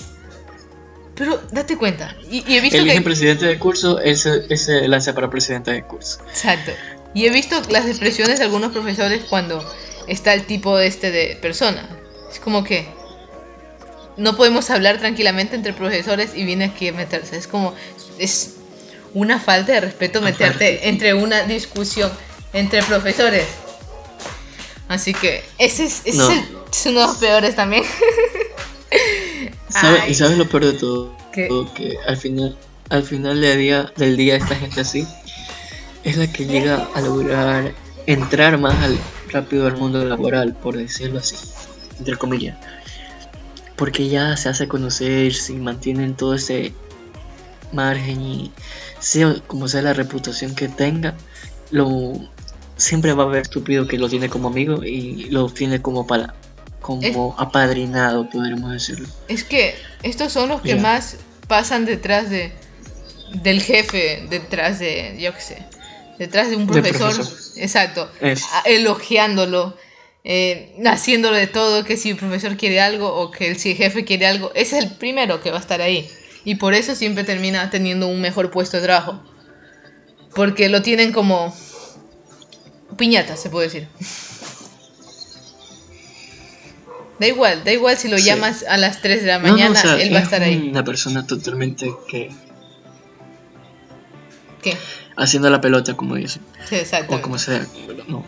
Pero 1.14 1.40
date 1.52 1.76
cuenta. 1.76 2.16
Y, 2.30 2.44
y 2.50 2.56
he 2.56 2.60
visto 2.60 2.78
Eligen 2.78 2.98
que. 2.98 3.04
presidente 3.04 3.46
de 3.46 3.58
curso, 3.58 4.00
él 4.00 4.16
se, 4.16 4.46
él 4.48 4.58
se 4.58 4.88
lanza 4.88 5.14
para 5.14 5.28
presidente 5.28 5.70
de 5.70 5.82
curso. 5.82 6.20
Exacto. 6.28 6.72
Y 7.12 7.26
he 7.26 7.30
visto 7.30 7.60
las 7.68 7.86
expresiones 7.86 8.38
de 8.38 8.46
algunos 8.46 8.72
profesores 8.72 9.24
cuando 9.28 9.62
está 10.06 10.32
el 10.32 10.46
tipo 10.46 10.78
este 10.78 11.10
de 11.10 11.36
persona. 11.40 11.88
Es 12.30 12.40
como 12.40 12.64
que 12.64 12.88
no 14.16 14.36
podemos 14.36 14.70
hablar 14.70 14.98
tranquilamente 14.98 15.56
entre 15.56 15.72
profesores 15.72 16.32
y 16.34 16.44
viene 16.44 16.66
aquí 16.66 16.88
a 16.88 16.92
meterse. 16.92 17.36
Es 17.36 17.46
como 17.46 17.74
es 18.18 18.56
una 19.14 19.38
falta 19.38 19.72
de 19.72 19.80
respeto 19.80 20.20
meterte 20.20 20.88
entre 20.88 21.14
una 21.14 21.42
discusión 21.44 22.10
entre 22.52 22.82
profesores. 22.82 23.46
Así 24.88 25.14
que 25.14 25.44
ese 25.58 25.84
es, 25.84 26.02
ese 26.04 26.18
No. 26.18 26.30
es, 26.30 26.38
el- 26.38 26.56
es 26.72 26.86
uno 26.86 27.00
de 27.00 27.06
los 27.06 27.16
peores 27.18 27.56
también. 27.56 27.84
¿Sabe- 29.68 30.00
Ay. 30.02 30.10
¿Y 30.10 30.14
sabes 30.14 30.36
lo 30.38 30.48
peor 30.48 30.64
de 30.66 30.72
todo? 30.74 31.16
¿Qué? 31.32 31.48
Que 31.74 31.94
al 32.06 32.16
final, 32.16 32.56
al 32.88 33.02
final 33.04 33.40
del 33.40 33.58
día, 33.58 33.92
del 33.96 34.16
día 34.16 34.36
esta 34.36 34.56
gente 34.56 34.80
así 34.80 35.06
es 36.02 36.16
la 36.16 36.26
que 36.32 36.46
llega 36.46 36.88
a 36.94 37.00
lograr 37.02 37.72
entrar 38.06 38.58
más 38.58 38.74
al, 38.82 38.98
rápido 39.30 39.66
al 39.66 39.76
mundo 39.76 40.04
laboral, 40.04 40.54
por 40.54 40.76
decirlo 40.76 41.20
así, 41.20 41.36
entre 41.98 42.16
comillas. 42.16 42.56
Porque 43.76 44.08
ya 44.08 44.36
se 44.36 44.48
hace 44.48 44.66
conocer, 44.66 45.32
si 45.34 45.54
mantienen 45.54 46.14
todo 46.16 46.34
ese 46.34 46.72
margen 47.72 48.20
y 48.20 48.52
sea 48.98 49.36
como 49.46 49.68
sea 49.68 49.82
la 49.82 49.92
reputación 49.92 50.54
que 50.54 50.68
tenga, 50.68 51.16
lo 51.70 52.12
siempre 52.76 53.12
va 53.12 53.24
a 53.24 53.26
haber 53.26 53.42
estúpido 53.42 53.86
que 53.86 53.98
lo 53.98 54.08
tiene 54.08 54.28
como 54.28 54.48
amigo 54.48 54.82
y 54.84 55.24
lo 55.30 55.48
tiene 55.50 55.82
como 55.82 56.06
para 56.06 56.34
como 56.80 57.36
apadrinado, 57.38 58.28
podríamos 58.30 58.72
decirlo. 58.72 59.06
Es 59.28 59.44
que 59.44 59.74
estos 60.02 60.32
son 60.32 60.48
los 60.48 60.62
que 60.62 60.76
más 60.76 61.16
pasan 61.46 61.84
detrás 61.84 62.30
de 62.30 62.52
del 63.34 63.62
jefe, 63.62 64.26
detrás 64.28 64.78
de, 64.78 65.16
yo 65.18 65.32
qué 65.34 65.40
sé, 65.40 65.58
detrás 66.18 66.50
de 66.50 66.56
un 66.56 66.66
profesor. 66.66 67.14
profesor. 67.14 67.62
Exacto. 67.62 68.10
Es. 68.20 68.44
Elogiándolo, 68.64 69.76
eh, 70.24 70.74
haciéndolo 70.84 71.36
de 71.36 71.46
todo, 71.46 71.84
que 71.84 71.96
si 71.96 72.10
el 72.10 72.16
profesor 72.16 72.56
quiere 72.56 72.80
algo 72.80 73.08
o 73.14 73.30
que 73.30 73.54
si 73.54 73.72
el 73.72 73.76
jefe 73.76 74.04
quiere 74.04 74.26
algo, 74.26 74.50
ese 74.54 74.78
es 74.78 74.84
el 74.84 74.90
primero 74.96 75.40
que 75.40 75.50
va 75.50 75.58
a 75.58 75.60
estar 75.60 75.80
ahí. 75.80 76.10
Y 76.44 76.54
por 76.56 76.74
eso 76.74 76.94
siempre 76.94 77.24
termina 77.24 77.68
teniendo 77.70 78.06
un 78.08 78.20
mejor 78.20 78.50
puesto 78.50 78.76
de 78.78 78.84
trabajo. 78.84 79.22
Porque 80.34 80.68
lo 80.68 80.82
tienen 80.82 81.12
como 81.12 81.54
piñata, 82.96 83.36
se 83.36 83.50
puede 83.50 83.66
decir. 83.66 83.88
Da 87.18 87.26
igual, 87.26 87.62
da 87.64 87.72
igual 87.72 87.98
si 87.98 88.08
lo 88.08 88.16
Sí. 88.16 88.24
llamas 88.24 88.64
a 88.66 88.78
las 88.78 89.02
3 89.02 89.20
de 89.22 89.26
la 89.28 89.38
No, 89.38 89.48
no, 89.48 89.52
mañana, 89.52 89.78
o 89.78 89.82
sea, 89.82 90.00
él 90.00 90.12
va 90.12 90.16
a 90.16 90.20
es 90.20 90.24
estar 90.24 90.42
ahí. 90.42 90.68
Una 90.70 90.82
persona 90.84 91.26
totalmente 91.26 91.92
que 92.08 92.30
¿Qué? 94.62 94.76
haciendo 95.16 95.50
la 95.50 95.60
pelota, 95.60 95.94
como 95.94 96.14
dicen, 96.14 96.42
Sí, 96.66 96.76
exacto. 96.76 97.14
o 97.16 97.20
como 97.20 97.36
sea, 97.38 97.66
no. 98.08 98.24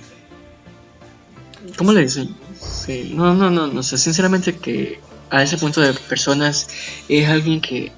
¿Cómo 1.77 1.93
le 1.93 2.03
dicen? 2.03 2.35
Sí, 2.61 3.13
no, 3.15 3.33
no, 3.35 3.49
no, 3.51 3.67
no 3.67 3.83
sé, 3.83 3.97
sinceramente 3.97 4.57
que 4.57 5.01
a 5.31 5.43
ese 5.43 5.57
punto 5.57 5.81
de 5.81 5.95
personas 5.95 6.69
es 7.09 7.29
alguien 7.29 7.63
que, 7.63 7.93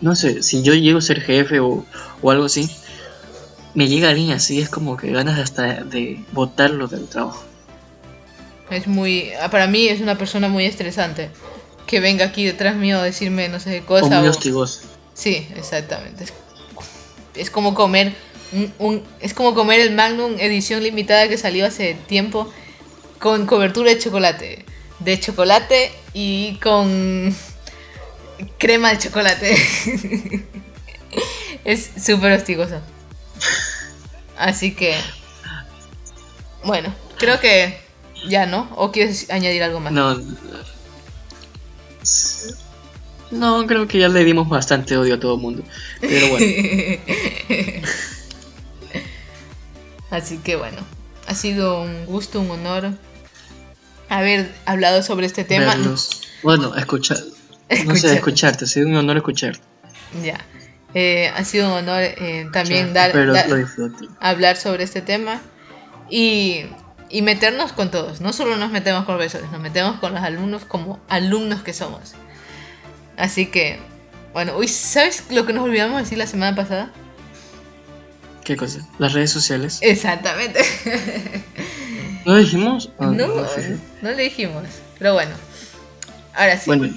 no 0.00 0.14
sé, 0.14 0.42
si 0.42 0.62
yo 0.62 0.74
llego 0.74 0.98
a 0.98 1.02
ser 1.02 1.20
jefe 1.20 1.60
o, 1.60 1.84
o 2.22 2.30
algo 2.30 2.44
así, 2.44 2.68
me 3.74 3.88
llega 3.88 4.08
alguien 4.10 4.32
así, 4.32 4.60
es 4.60 4.68
como 4.68 4.96
que 4.96 5.10
ganas 5.10 5.38
hasta 5.38 5.82
de 5.84 6.22
botarlo 6.32 6.86
del 6.88 7.08
trabajo. 7.08 7.42
Es 8.70 8.86
muy. 8.86 9.30
ah, 9.40 9.50
Para 9.50 9.66
mí 9.66 9.88
es 9.88 10.00
una 10.00 10.16
persona 10.16 10.48
muy 10.48 10.64
estresante. 10.64 11.30
Que 11.86 12.00
venga 12.00 12.24
aquí 12.24 12.44
detrás 12.46 12.76
mío 12.76 12.98
a 12.98 13.02
decirme 13.02 13.48
no 13.48 13.60
sé 13.60 13.70
qué 13.70 13.80
O 13.80 13.86
cosa. 13.86 14.18
muy 14.18 14.28
o- 14.28 14.30
hostigoso. 14.30 14.80
Sí, 15.12 15.46
exactamente. 15.54 16.24
Es, 16.24 16.32
es 17.36 17.50
como 17.50 17.74
comer 17.74 18.14
un, 18.52 18.72
un- 18.78 19.02
es 19.20 19.34
como 19.34 19.54
comer 19.54 19.80
el 19.80 19.94
Magnum 19.94 20.36
edición 20.38 20.82
limitada 20.82 21.28
que 21.28 21.36
salió 21.36 21.66
hace 21.66 21.94
tiempo 22.06 22.50
con 23.20 23.44
cobertura 23.46 23.90
de 23.90 23.98
chocolate. 23.98 24.64
De 25.00 25.20
chocolate 25.20 25.92
y 26.14 26.56
con 26.62 27.34
crema 28.58 28.90
de 28.90 28.98
chocolate. 28.98 29.56
es 31.64 31.90
súper 31.98 32.32
hostigoso. 32.32 32.80
Así 34.36 34.74
que 34.74 34.96
bueno, 36.64 36.94
creo 37.18 37.38
que 37.40 37.78
ya, 38.26 38.46
¿no? 38.46 38.70
¿O 38.76 38.90
quieres 38.90 39.30
añadir 39.30 39.62
algo 39.62 39.80
más? 39.80 39.92
No. 39.92 40.18
No, 43.30 43.66
creo 43.66 43.86
que 43.86 43.98
ya 43.98 44.08
le 44.08 44.24
dimos 44.24 44.48
bastante 44.48 44.96
odio 44.96 45.14
a 45.16 45.20
todo 45.20 45.34
el 45.34 45.40
mundo. 45.40 45.62
Pero 46.00 46.28
bueno. 46.28 46.46
Así 50.10 50.38
que 50.38 50.56
bueno, 50.56 50.78
ha 51.26 51.34
sido 51.34 51.82
un 51.82 52.06
gusto, 52.06 52.40
un 52.40 52.50
honor 52.50 52.92
haber 54.08 54.54
hablado 54.64 55.02
sobre 55.02 55.26
este 55.26 55.44
tema. 55.44 55.66
verlos. 55.66 56.22
Bueno, 56.42 56.74
escuchar. 56.76 57.18
No 57.86 57.94
sé, 57.96 58.14
escucharte. 58.14 58.64
Ha 58.64 58.68
sido 58.68 58.86
un 58.88 58.96
honor 58.96 59.16
escucharte. 59.18 59.60
Ya. 60.22 60.38
Eh, 60.94 61.28
ha 61.34 61.44
sido 61.44 61.66
un 61.66 61.72
honor 61.72 62.02
eh, 62.02 62.46
también 62.52 62.92
dar, 62.94 63.12
dar- 63.32 63.48
lo 63.48 63.66
hablar 64.20 64.56
sobre 64.56 64.84
este 64.84 65.00
tema 65.02 65.40
y, 66.08 66.66
y 67.10 67.22
meternos 67.22 67.72
con 67.72 67.90
todos. 67.90 68.20
No 68.20 68.32
solo 68.32 68.56
nos 68.56 68.70
metemos 68.70 69.04
con 69.04 69.16
profesores, 69.16 69.50
nos 69.50 69.60
metemos 69.60 69.98
con 69.98 70.14
los 70.14 70.22
alumnos 70.22 70.64
como 70.64 71.00
alumnos 71.08 71.62
que 71.62 71.72
somos. 71.72 72.12
Así 73.16 73.46
que, 73.46 73.80
bueno, 74.32 74.56
uy, 74.56 74.68
¿sabes 74.68 75.24
lo 75.30 75.46
que 75.46 75.52
nos 75.52 75.64
olvidamos 75.64 76.00
decir 76.00 76.18
la 76.18 76.26
semana 76.28 76.54
pasada? 76.54 76.92
¿Qué 78.44 78.56
cosa? 78.56 78.86
Las 78.98 79.14
redes 79.14 79.30
sociales. 79.32 79.78
Exactamente. 79.80 80.60
¿No 82.24 82.36
dijimos? 82.36 82.90
Ah, 82.98 83.06
No, 83.06 83.26
fíjate. 83.46 83.78
no 84.02 84.10
le 84.12 84.22
dijimos. 84.22 84.64
Pero 84.98 85.14
bueno, 85.14 85.32
ahora 86.34 86.56
sí. 86.56 86.64
Bueno, 86.66 86.94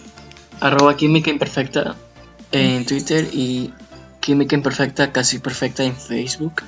arroba 0.60 0.96
química 0.98 1.30
imperfecta 1.30 1.96
en 2.52 2.86
Twitter 2.86 3.28
y 3.34 3.74
química 4.20 4.56
imperfecta 4.56 5.12
casi 5.12 5.39
perfecta 5.39 5.84
en 5.84 5.96
Facebook. 5.96 6.63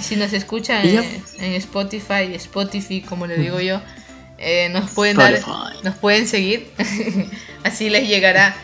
Si 0.00 0.16
nos 0.16 0.32
escuchan 0.32 0.84
en, 0.86 1.22
en 1.38 1.52
Spotify, 1.54 2.34
Spotify, 2.34 3.00
como 3.00 3.26
le 3.26 3.36
digo 3.38 3.60
yo, 3.60 3.80
eh, 4.38 4.68
nos 4.70 4.90
pueden 4.90 5.16
dar, 5.16 5.40
nos 5.84 5.94
pueden 5.96 6.26
seguir. 6.26 6.68
Así 7.62 7.88
les 7.90 8.08
llegará, 8.08 8.56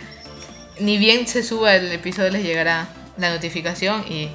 ni 0.81 0.99
bien 0.99 1.27
se 1.29 1.43
suba 1.45 1.77
el 1.77 1.91
episodio, 1.93 2.31
les 2.31 2.43
llegará 2.43 2.89
la 3.17 3.31
notificación 3.31 4.05
y, 4.11 4.29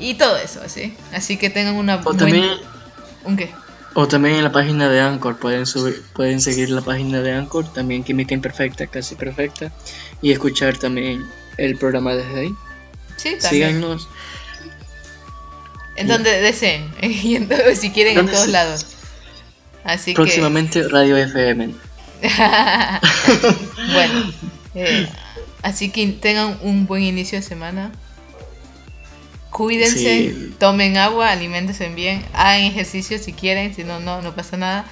y 0.00 0.14
todo 0.14 0.36
eso, 0.38 0.60
así. 0.64 0.96
Así 1.12 1.36
que 1.36 1.48
tengan 1.50 1.76
una 1.76 1.96
O 1.96 2.02
buen- 2.02 2.16
también, 2.18 2.50
¿Un 3.24 3.36
qué? 3.36 3.50
O 3.94 4.08
también 4.08 4.36
en 4.36 4.44
la 4.44 4.52
página 4.52 4.88
de 4.88 5.00
Anchor 5.00 5.38
pueden 5.38 5.66
subir, 5.66 6.02
pueden 6.14 6.40
seguir 6.40 6.70
la 6.70 6.80
página 6.80 7.20
de 7.20 7.32
Anchor, 7.32 7.72
también 7.72 8.02
química 8.04 8.34
imperfecta, 8.34 8.86
casi 8.86 9.14
perfecta, 9.14 9.72
y 10.20 10.32
escuchar 10.32 10.76
también 10.76 11.24
el 11.58 11.76
programa 11.76 12.14
desde 12.14 12.40
ahí. 12.40 12.54
Sí, 13.16 13.36
también. 13.40 13.68
Síganos. 13.76 14.08
En 15.96 16.08
donde 16.08 16.40
deseen. 16.40 16.92
Y 17.02 17.36
en 17.36 17.48
todo- 17.48 17.74
si 17.76 17.90
quieren, 17.90 18.12
en 18.12 18.16
¿Dónde 18.18 18.32
todos 18.32 18.46
se- 18.46 18.50
lados. 18.52 18.86
Así 19.84 20.10
que. 20.12 20.16
Próximamente 20.16 20.88
Radio 20.88 21.16
FM. 21.16 21.74
bueno, 23.92 24.32
eh, 24.74 25.08
así 25.62 25.90
que 25.90 26.06
tengan 26.08 26.58
un 26.62 26.86
buen 26.86 27.02
inicio 27.02 27.38
de 27.38 27.42
semana. 27.42 27.92
Cuídense, 29.54 30.32
Sí. 30.32 30.54
tomen 30.58 30.96
agua, 30.96 31.30
alimentense 31.30 31.88
bien, 31.94 32.24
hagan 32.32 32.62
ejercicio 32.62 33.18
si 33.18 33.32
quieren, 33.32 33.72
si 33.72 33.84
no, 33.84 34.00
no, 34.00 34.20
no 34.20 34.34
pasa 34.34 34.56
nada. 34.56 34.84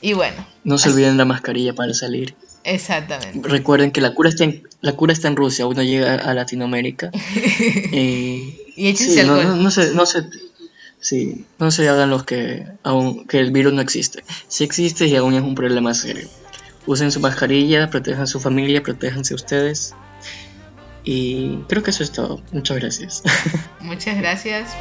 Y 0.00 0.14
bueno, 0.14 0.46
No 0.64 0.78
se 0.78 0.88
Así- 0.88 0.94
olviden 0.96 1.18
la 1.18 1.26
mascarilla 1.26 1.74
para 1.74 1.92
salir. 1.92 2.34
exactamente. 2.64 3.46
Recuerden 3.46 3.90
que 3.90 4.00
la 4.00 4.14
cura 4.14 4.30
está 4.30 4.44
en, 4.44 4.62
la 4.80 4.92
cura 4.92 5.12
está 5.12 5.28
en 5.28 5.36
Rusia, 5.36 5.66
uno 5.66 5.82
llega 5.82 6.14
a 6.14 6.32
Latinoamérica. 6.32 7.10
Eh, 7.92 8.56
Y 8.76 8.88
échense 8.88 9.20
sí, 9.20 9.26
no, 9.26 9.34
alcohol. 9.34 9.56
no, 9.58 9.62
no 9.64 9.70
se, 9.70 9.94
no 9.94 10.06
se, 10.06 10.22
sí, 11.00 11.44
no 11.58 11.70
se 11.70 11.86
hagan 11.86 12.08
los 12.08 12.24
que 12.24 12.64
aún 12.82 13.26
que 13.26 13.40
el 13.40 13.50
virus 13.50 13.74
no 13.74 13.82
existe. 13.82 14.24
Sí 14.48 14.64
existe 14.64 15.06
y 15.06 15.16
aún 15.16 15.34
es 15.34 15.42
un 15.42 15.54
problema 15.54 15.92
serio. 15.92 16.28
Usen 16.86 17.12
su 17.12 17.20
mascarilla, 17.20 17.90
protejan 17.90 18.22
a 18.22 18.26
su 18.26 18.40
familia, 18.40 18.82
protéjanse 18.82 19.34
ustedes. 19.34 19.94
Y 21.04 21.58
creo 21.68 21.82
que 21.82 21.90
eso 21.90 22.02
es 22.02 22.12
todo. 22.12 22.40
Muchas 22.52 22.78
gracias. 22.78 23.22
Muchas 23.80 24.16
gracias. 24.18 24.74